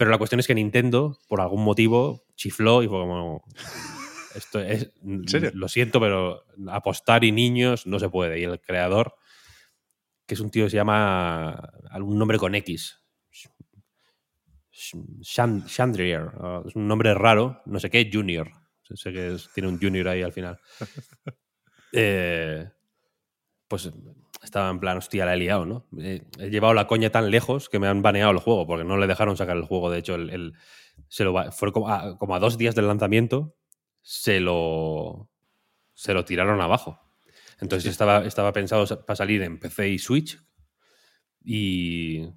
Pero 0.00 0.10
la 0.10 0.16
cuestión 0.16 0.40
es 0.40 0.46
que 0.46 0.54
Nintendo, 0.54 1.18
por 1.28 1.42
algún 1.42 1.62
motivo, 1.62 2.24
chifló 2.34 2.82
y 2.82 2.88
fue 2.88 3.00
como. 3.00 3.44
Esto 4.34 4.60
es. 4.60 4.90
serio? 5.26 5.50
Lo 5.52 5.68
siento, 5.68 6.00
pero 6.00 6.44
apostar 6.68 7.22
y 7.22 7.32
niños 7.32 7.86
no 7.86 7.98
se 7.98 8.08
puede. 8.08 8.40
Y 8.40 8.44
el 8.44 8.60
creador, 8.60 9.14
que 10.26 10.32
es 10.32 10.40
un 10.40 10.50
tío 10.50 10.64
que 10.64 10.70
se 10.70 10.76
llama. 10.76 11.50
algún 11.90 12.18
nombre 12.18 12.38
con 12.38 12.54
X. 12.54 12.99
Chan- 15.22 15.64
Chandrier. 15.66 16.22
uh, 16.38 16.66
Es 16.68 16.74
un 16.76 16.86
nombre 16.88 17.14
raro, 17.14 17.60
no 17.66 17.78
sé 17.80 17.90
qué, 17.90 18.08
Junior. 18.12 18.50
Sé 18.82 19.12
que 19.12 19.34
es- 19.34 19.48
tiene 19.54 19.68
un 19.68 19.78
Junior 19.80 20.08
ahí 20.08 20.22
al 20.22 20.32
final. 20.32 20.58
Eh, 21.92 22.68
pues 23.66 23.90
estaba 24.42 24.70
en 24.70 24.78
plan, 24.80 24.98
hostia, 24.98 25.24
la 25.26 25.34
he 25.34 25.38
liado, 25.38 25.66
¿no? 25.66 25.86
Eh, 25.98 26.22
he 26.38 26.48
llevado 26.50 26.72
la 26.74 26.86
coña 26.86 27.10
tan 27.10 27.30
lejos 27.30 27.68
que 27.68 27.78
me 27.80 27.88
han 27.88 28.00
baneado 28.02 28.30
el 28.30 28.38
juego, 28.38 28.66
porque 28.66 28.84
no 28.84 28.96
le 28.96 29.06
dejaron 29.08 29.36
sacar 29.36 29.56
el 29.56 29.64
juego. 29.64 29.90
De 29.90 29.98
hecho, 29.98 30.14
el, 30.14 30.30
el- 30.30 30.52
se 31.08 31.24
lo 31.24 31.50
fue 31.52 31.72
como 31.72 31.88
a, 31.88 32.16
como 32.16 32.34
a 32.36 32.38
dos 32.38 32.58
días 32.58 32.74
del 32.76 32.86
lanzamiento, 32.86 33.56
se 34.02 34.38
lo, 34.40 35.28
se 35.94 36.14
lo 36.14 36.24
tiraron 36.24 36.60
abajo. 36.60 37.00
Entonces 37.60 37.90
estaba, 37.90 38.24
estaba 38.24 38.52
pensado 38.52 38.86
sa- 38.86 39.04
para 39.04 39.16
salir 39.16 39.42
en 39.42 39.58
PC 39.58 39.88
y 39.88 39.98
Switch 39.98 40.38
y, 41.44 42.28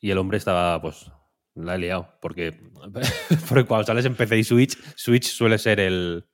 y 0.00 0.10
el 0.10 0.18
hombre 0.18 0.38
estaba, 0.38 0.80
pues, 0.80 1.10
la 1.54 1.74
he 1.74 1.78
liado, 1.78 2.08
porque, 2.20 2.52
porque 3.48 3.64
cuando 3.64 3.84
sales 3.86 4.04
en 4.04 4.14
PC 4.16 4.38
y 4.38 4.44
Switch, 4.44 4.76
Switch 4.96 5.26
suele 5.26 5.58
ser 5.58 5.80
el, 5.80 6.24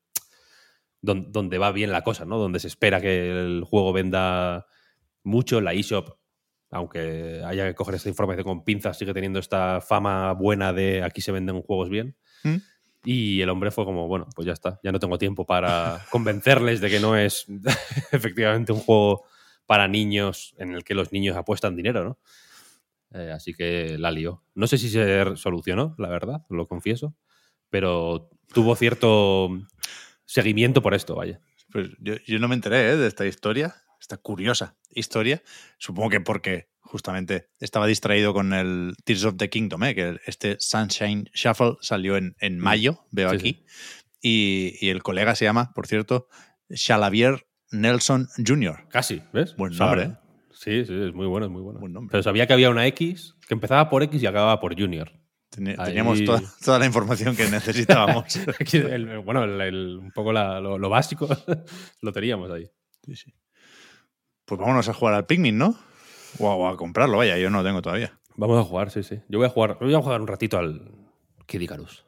don- 1.00 1.30
donde 1.32 1.58
va 1.58 1.72
bien 1.72 1.92
la 1.92 2.02
cosa, 2.02 2.24
¿no? 2.24 2.38
Donde 2.38 2.58
se 2.60 2.68
espera 2.68 3.00
que 3.00 3.30
el 3.30 3.64
juego 3.64 3.92
venda 3.92 4.66
mucho. 5.22 5.60
La 5.60 5.72
eShop, 5.74 6.16
aunque 6.70 7.42
haya 7.44 7.66
que 7.66 7.74
coger 7.74 7.96
esta 7.96 8.08
información 8.08 8.44
con 8.44 8.64
pinzas, 8.64 8.98
sigue 8.98 9.12
teniendo 9.14 9.38
esta 9.38 9.80
fama 9.80 10.32
buena 10.32 10.72
de 10.72 11.02
aquí 11.02 11.20
se 11.20 11.32
venden 11.32 11.62
juegos 11.62 11.90
bien. 11.90 12.16
¿Mm? 12.44 12.56
Y 13.04 13.40
el 13.40 13.48
hombre 13.48 13.70
fue 13.70 13.86
como, 13.86 14.08
bueno, 14.08 14.26
pues 14.34 14.44
ya 14.46 14.52
está, 14.52 14.78
ya 14.82 14.92
no 14.92 14.98
tengo 14.98 15.16
tiempo 15.16 15.46
para 15.46 16.04
convencerles 16.10 16.80
de 16.82 16.90
que 16.90 17.00
no 17.00 17.16
es 17.16 17.46
efectivamente 18.12 18.72
un 18.72 18.80
juego 18.80 19.24
para 19.66 19.88
niños 19.88 20.54
en 20.58 20.74
el 20.74 20.84
que 20.84 20.94
los 20.94 21.10
niños 21.12 21.36
apuestan 21.36 21.76
dinero, 21.76 22.04
¿no? 22.04 22.18
Eh, 23.12 23.32
así 23.32 23.54
que 23.54 23.96
la 23.98 24.10
lió. 24.10 24.44
No 24.54 24.66
sé 24.66 24.78
si 24.78 24.88
se 24.88 25.36
solucionó, 25.36 25.94
la 25.98 26.08
verdad, 26.08 26.42
lo 26.48 26.68
confieso, 26.68 27.16
pero 27.68 28.30
tuvo 28.52 28.76
cierto 28.76 29.48
seguimiento 30.24 30.82
por 30.82 30.94
esto, 30.94 31.16
vaya. 31.16 31.40
Pues 31.72 31.90
yo, 32.00 32.14
yo 32.26 32.38
no 32.38 32.48
me 32.48 32.54
enteré 32.54 32.90
¿eh? 32.92 32.96
de 32.96 33.06
esta 33.06 33.26
historia, 33.26 33.74
esta 34.00 34.16
curiosa 34.16 34.76
historia. 34.90 35.42
Supongo 35.78 36.10
que 36.10 36.20
porque 36.20 36.68
justamente 36.80 37.48
estaba 37.58 37.86
distraído 37.86 38.32
con 38.34 38.52
el 38.52 38.94
Tears 39.04 39.24
of 39.24 39.36
the 39.36 39.48
Kingdom, 39.50 39.84
¿eh? 39.84 39.94
que 39.94 40.20
este 40.26 40.56
Sunshine 40.58 41.30
Shuffle 41.34 41.76
salió 41.80 42.16
en, 42.16 42.34
en 42.40 42.58
mayo, 42.58 43.06
veo 43.10 43.28
Mm. 43.28 43.30
Sí, 43.32 43.36
aquí. 43.36 43.64
Y, 44.22 44.76
y 44.80 44.90
el 44.90 45.02
colega 45.02 45.34
se 45.34 45.44
llama, 45.46 45.72
por 45.74 45.86
cierto, 45.86 46.28
Xalavier 46.68 47.46
Nelson 47.70 48.28
Jr. 48.44 48.88
Casi, 48.88 49.22
¿ves? 49.32 49.56
Buen 49.56 49.76
nombre, 49.76 50.02
¿eh? 50.02 50.16
Sí, 50.62 50.84
sí, 50.84 50.92
es 50.92 51.14
muy 51.14 51.26
bueno, 51.26 51.46
es 51.46 51.52
muy 51.52 51.62
bueno. 51.62 51.80
Buen 51.80 51.94
nombre. 51.94 52.12
Pero 52.12 52.22
sabía 52.22 52.46
que 52.46 52.52
había 52.52 52.68
una 52.68 52.86
X 52.88 53.34
que 53.48 53.54
empezaba 53.54 53.88
por 53.88 54.02
X 54.02 54.22
y 54.22 54.26
acababa 54.26 54.60
por 54.60 54.78
Junior. 54.78 55.10
Ahí- 55.56 55.74
Teníamos 55.86 56.22
toda, 56.22 56.42
toda 56.62 56.78
la 56.78 56.84
información 56.84 57.34
que 57.34 57.48
necesitábamos. 57.48 58.24
El- 58.74 59.20
bueno, 59.20 59.42
el- 59.44 59.96
un 59.98 60.10
poco 60.12 60.34
la- 60.34 60.60
lo, 60.60 60.76
lo 60.76 60.90
básico 60.90 61.26
lo 62.02 62.12
teníamos 62.12 62.50
ahí. 62.50 62.70
Sí, 63.06 63.16
sí. 63.16 63.34
Pues 64.44 64.60
vámonos 64.60 64.86
a 64.90 64.92
jugar 64.92 65.14
al 65.14 65.24
Pikmin, 65.24 65.56
¿no? 65.56 65.76
O 66.38 66.50
a, 66.50 66.54
o 66.56 66.68
a 66.68 66.76
comprarlo, 66.76 67.16
vaya, 67.16 67.38
yo 67.38 67.48
no 67.48 67.58
lo 67.58 67.64
tengo 67.64 67.80
todavía. 67.80 68.18
Vamos 68.36 68.58
a 68.60 68.64
jugar, 68.68 68.90
sí, 68.90 69.02
sí. 69.02 69.18
Yo 69.30 69.38
voy 69.38 69.46
a 69.46 69.50
jugar, 69.50 69.78
voy 69.80 69.94
a 69.94 70.02
jugar 70.02 70.20
un 70.20 70.26
ratito 70.28 70.58
al 70.58 70.92
Kid 71.46 71.62
Icarus. 71.62 72.04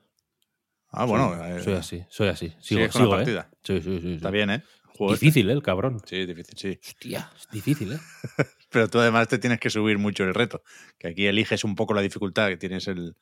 Ah, 0.91 1.07
bueno, 1.07 1.31
Soy, 1.35 1.51
eh, 1.51 1.61
soy 1.62 1.75
así, 1.75 2.05
soy 2.11 2.29
así. 2.29 2.49
Sigo, 2.61 2.83
sigues 2.83 2.93
con 2.93 3.01
la 3.01 3.07
sigo, 3.07 3.15
¿eh? 3.15 3.17
partida. 3.17 3.51
Sí, 3.65 3.81
sí. 3.81 3.99
sí. 4.03 4.12
está 4.17 4.31
bien, 4.31 4.51
¿eh? 4.51 4.62
Juego 4.97 5.15
este. 5.15 5.27
Difícil, 5.27 5.51
¿eh? 5.51 5.53
El 5.55 5.63
cabrón. 5.63 6.01
Sí, 6.05 6.27
difícil, 6.27 6.55
sí. 6.59 6.79
Hostia, 6.83 7.31
es 7.37 7.49
difícil, 7.51 7.93
¿eh? 7.93 7.99
Pero 8.71 8.89
tú 8.89 8.99
además 9.01 9.29
te 9.29 9.39
tienes 9.39 9.59
que 9.61 9.71
subir 9.71 9.99
mucho 9.99 10.25
el 10.25 10.35
reto. 10.35 10.63
Que 10.99 11.09
aquí 11.09 11.27
eliges 11.27 11.65
un 11.65 11.75
poco 11.75 11.95
la 11.95 12.01
dificultad, 12.03 12.49
que 12.49 12.57
tienes 12.57 12.89
el, 12.89 13.17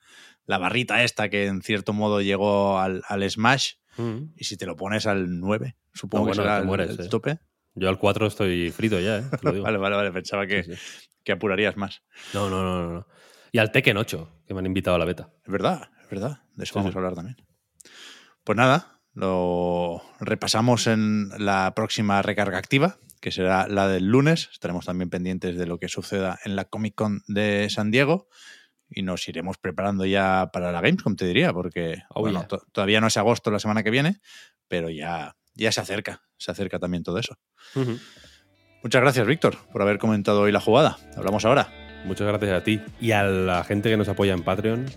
la 0.45 0.57
barrita 0.57 1.03
esta 1.03 1.29
que 1.29 1.45
en 1.47 1.61
cierto 1.61 1.93
modo 1.93 2.21
llegó 2.21 2.79
al, 2.79 3.03
al 3.07 3.29
Smash. 3.29 3.73
Mm. 3.97 4.33
Y 4.37 4.43
si 4.45 4.55
te 4.57 4.65
lo 4.65 4.75
pones 4.77 5.05
al 5.07 5.39
9, 5.39 5.75
supongo 5.93 6.25
No, 6.27 6.31
que 6.31 6.37
bueno, 6.37 6.43
será 6.43 6.55
te 6.57 6.61
el- 6.61 6.67
mueres, 6.67 6.89
el, 6.99 7.05
eh. 7.05 7.09
tope. 7.09 7.39
Yo 7.73 7.89
al 7.89 7.97
4 7.99 8.27
estoy 8.27 8.69
frito 8.71 8.99
ya, 8.99 9.17
¿eh? 9.19 9.23
Te 9.29 9.37
lo 9.43 9.51
digo. 9.51 9.63
Vale, 9.65 9.77
vale, 9.77 9.95
vale. 9.95 10.11
Pensaba 10.11 10.45
que, 10.47 10.63
Sí, 10.63 10.73
sí. 10.75 10.79
que 11.23 11.31
apurarías 11.33 11.75
más. 11.77 12.01
No, 12.33 12.49
no, 12.49 12.63
no, 12.63 12.81
no, 12.83 12.93
no. 12.93 13.07
Y 13.53 13.57
al 13.59 13.71
Tekken 13.71 13.97
8, 13.97 14.43
que 14.47 14.53
me 14.53 14.59
han 14.61 14.65
invitado 14.65 14.95
a 14.95 14.99
la 14.99 15.05
beta. 15.05 15.33
Es 15.45 15.51
verdad, 15.51 15.89
es 16.03 16.09
verdad. 16.09 16.43
De 16.55 16.63
eso 16.63 16.73
Sí, 16.73 16.79
vamos 16.79 16.95
a 16.95 16.99
hablar 16.99 17.15
también. 17.15 17.35
Pues 18.45 18.57
nada, 18.57 19.00
lo 19.13 20.01
repasamos 20.19 20.87
en 20.87 21.29
la 21.37 21.73
próxima 21.75 22.21
recarga 22.21 22.57
activa, 22.57 22.97
que 23.19 23.31
será 23.31 23.67
la 23.67 23.87
del 23.87 24.05
lunes. 24.07 24.49
Estaremos 24.51 24.85
también 24.85 25.09
pendientes 25.09 25.57
de 25.57 25.65
lo 25.67 25.77
que 25.79 25.87
suceda 25.89 26.39
en 26.45 26.55
la 26.55 26.65
Comic 26.65 26.95
Con 26.95 27.21
de 27.27 27.69
San 27.69 27.91
Diego 27.91 28.27
y 28.89 29.03
nos 29.03 29.27
iremos 29.27 29.57
preparando 29.57 30.05
ya 30.05 30.49
para 30.51 30.71
la 30.71 30.81
Gamescom, 30.81 31.15
te 31.15 31.25
diría, 31.25 31.53
porque 31.53 32.03
Oh, 32.09 32.21
bueno, 32.21 32.39
yeah. 32.39 32.47
to- 32.47 32.65
todavía 32.71 32.99
no 32.99 33.07
es 33.07 33.17
agosto 33.17 33.51
la 33.51 33.59
semana 33.59 33.83
que 33.83 33.89
viene, 33.91 34.19
pero 34.67 34.89
ya, 34.89 35.35
ya 35.53 35.71
se 35.71 35.81
acerca, 35.81 36.21
se 36.37 36.51
acerca 36.51 36.79
también 36.79 37.03
todo 37.03 37.17
eso. 37.17 37.37
Muchas 38.83 39.01
gracias, 39.01 39.27
Víctor, 39.27 39.57
por 39.71 39.81
haber 39.81 39.97
comentado 39.99 40.41
hoy 40.41 40.51
la 40.51 40.59
jugada. 40.59 40.97
Hablamos 41.15 41.45
ahora, 41.45 41.69
Muchas 42.03 42.25
gracias 42.27 42.51
a 42.51 42.63
ti 42.63 42.81
y 42.99 43.11
a 43.11 43.21
la 43.23 43.63
gente 43.63 43.87
que 43.91 43.95
nos 43.95 44.09
apoya 44.09 44.33
en 44.33 44.41
Patreon. 44.41 44.87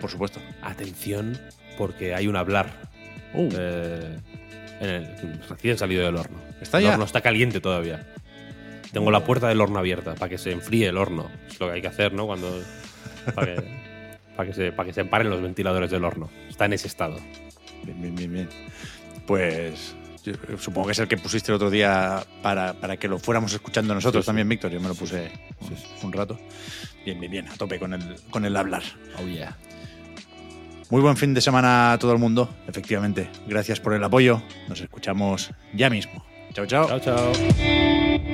por 0.00 0.10
supuesto. 0.10 0.40
Atención, 0.62 1.38
porque 1.76 2.14
hay 2.14 2.26
un 2.26 2.36
hablar 2.36 2.72
Uh, 3.34 3.48
eh, 3.58 4.18
en 4.80 4.88
el- 4.88 5.40
recién 5.48 5.76
salido 5.78 6.04
del 6.04 6.16
horno. 6.16 6.38
¿Está 6.60 6.78
el 6.78 6.84
ya? 6.84 6.92
horno 6.92 7.04
está 7.04 7.20
caliente 7.20 7.60
todavía. 7.60 8.06
Tengo 8.92 9.10
la 9.10 9.24
puerta 9.24 9.48
del 9.48 9.60
horno 9.60 9.78
abierta 9.80 10.14
para 10.14 10.28
que 10.28 10.38
se 10.38 10.52
enfríe 10.52 10.86
el 10.88 10.96
horno. 10.96 11.28
Es 11.48 11.58
lo 11.58 11.66
que 11.66 11.72
hay 11.74 11.82
que 11.82 11.88
hacer, 11.88 12.12
¿no? 12.12 12.26
Cuando 12.26 12.62
para 13.34 13.54
que, 13.56 13.62
para 14.36 14.48
que 14.48 14.54
se 14.54 14.72
para 14.72 14.86
que 14.86 14.92
se 14.92 15.00
emparen 15.00 15.30
los 15.30 15.42
ventiladores 15.42 15.90
del 15.90 16.04
horno. 16.04 16.30
Está 16.48 16.66
en 16.66 16.74
ese 16.74 16.86
estado. 16.86 17.16
Bien, 17.82 18.00
bien, 18.00 18.14
bien, 18.14 18.32
bien. 18.32 18.48
Pues 19.26 19.96
yo 20.24 20.32
supongo 20.58 20.86
que 20.86 20.92
es 20.92 20.98
el 21.00 21.08
que 21.08 21.16
pusiste 21.16 21.50
el 21.50 21.56
otro 21.56 21.70
día 21.70 22.24
para, 22.42 22.74
para 22.74 22.96
que 22.96 23.08
lo 23.08 23.18
fuéramos 23.18 23.52
escuchando 23.52 23.94
nosotros 23.94 24.22
Sí, 24.22 24.26
sí. 24.26 24.28
también, 24.28 24.48
Víctor. 24.48 24.70
Yo 24.70 24.80
me 24.80 24.88
lo 24.88 24.94
puse 24.94 25.30
un, 25.60 25.68
Sí, 25.68 25.74
sí. 25.76 26.06
un 26.06 26.12
rato. 26.12 26.38
Bien, 27.04 27.18
bien, 27.18 27.32
bien, 27.32 27.48
a 27.48 27.56
tope 27.56 27.78
con 27.78 27.94
el, 27.94 28.16
con 28.30 28.44
el 28.44 28.56
hablar. 28.56 28.82
Oh 29.20 29.26
yeah. 29.26 29.56
Muy 30.94 31.02
buen 31.02 31.16
fin 31.16 31.34
de 31.34 31.40
semana 31.40 31.94
a 31.94 31.98
todo 31.98 32.12
el 32.12 32.20
mundo, 32.20 32.48
efectivamente. 32.68 33.28
Gracias 33.48 33.80
por 33.80 33.94
el 33.94 34.04
apoyo. 34.04 34.40
Nos 34.68 34.80
escuchamos 34.80 35.50
ya 35.72 35.90
mismo. 35.90 36.24
Chao, 36.52 36.66
chao. 36.66 36.86
Chao, 36.86 37.00
chao. 37.00 38.33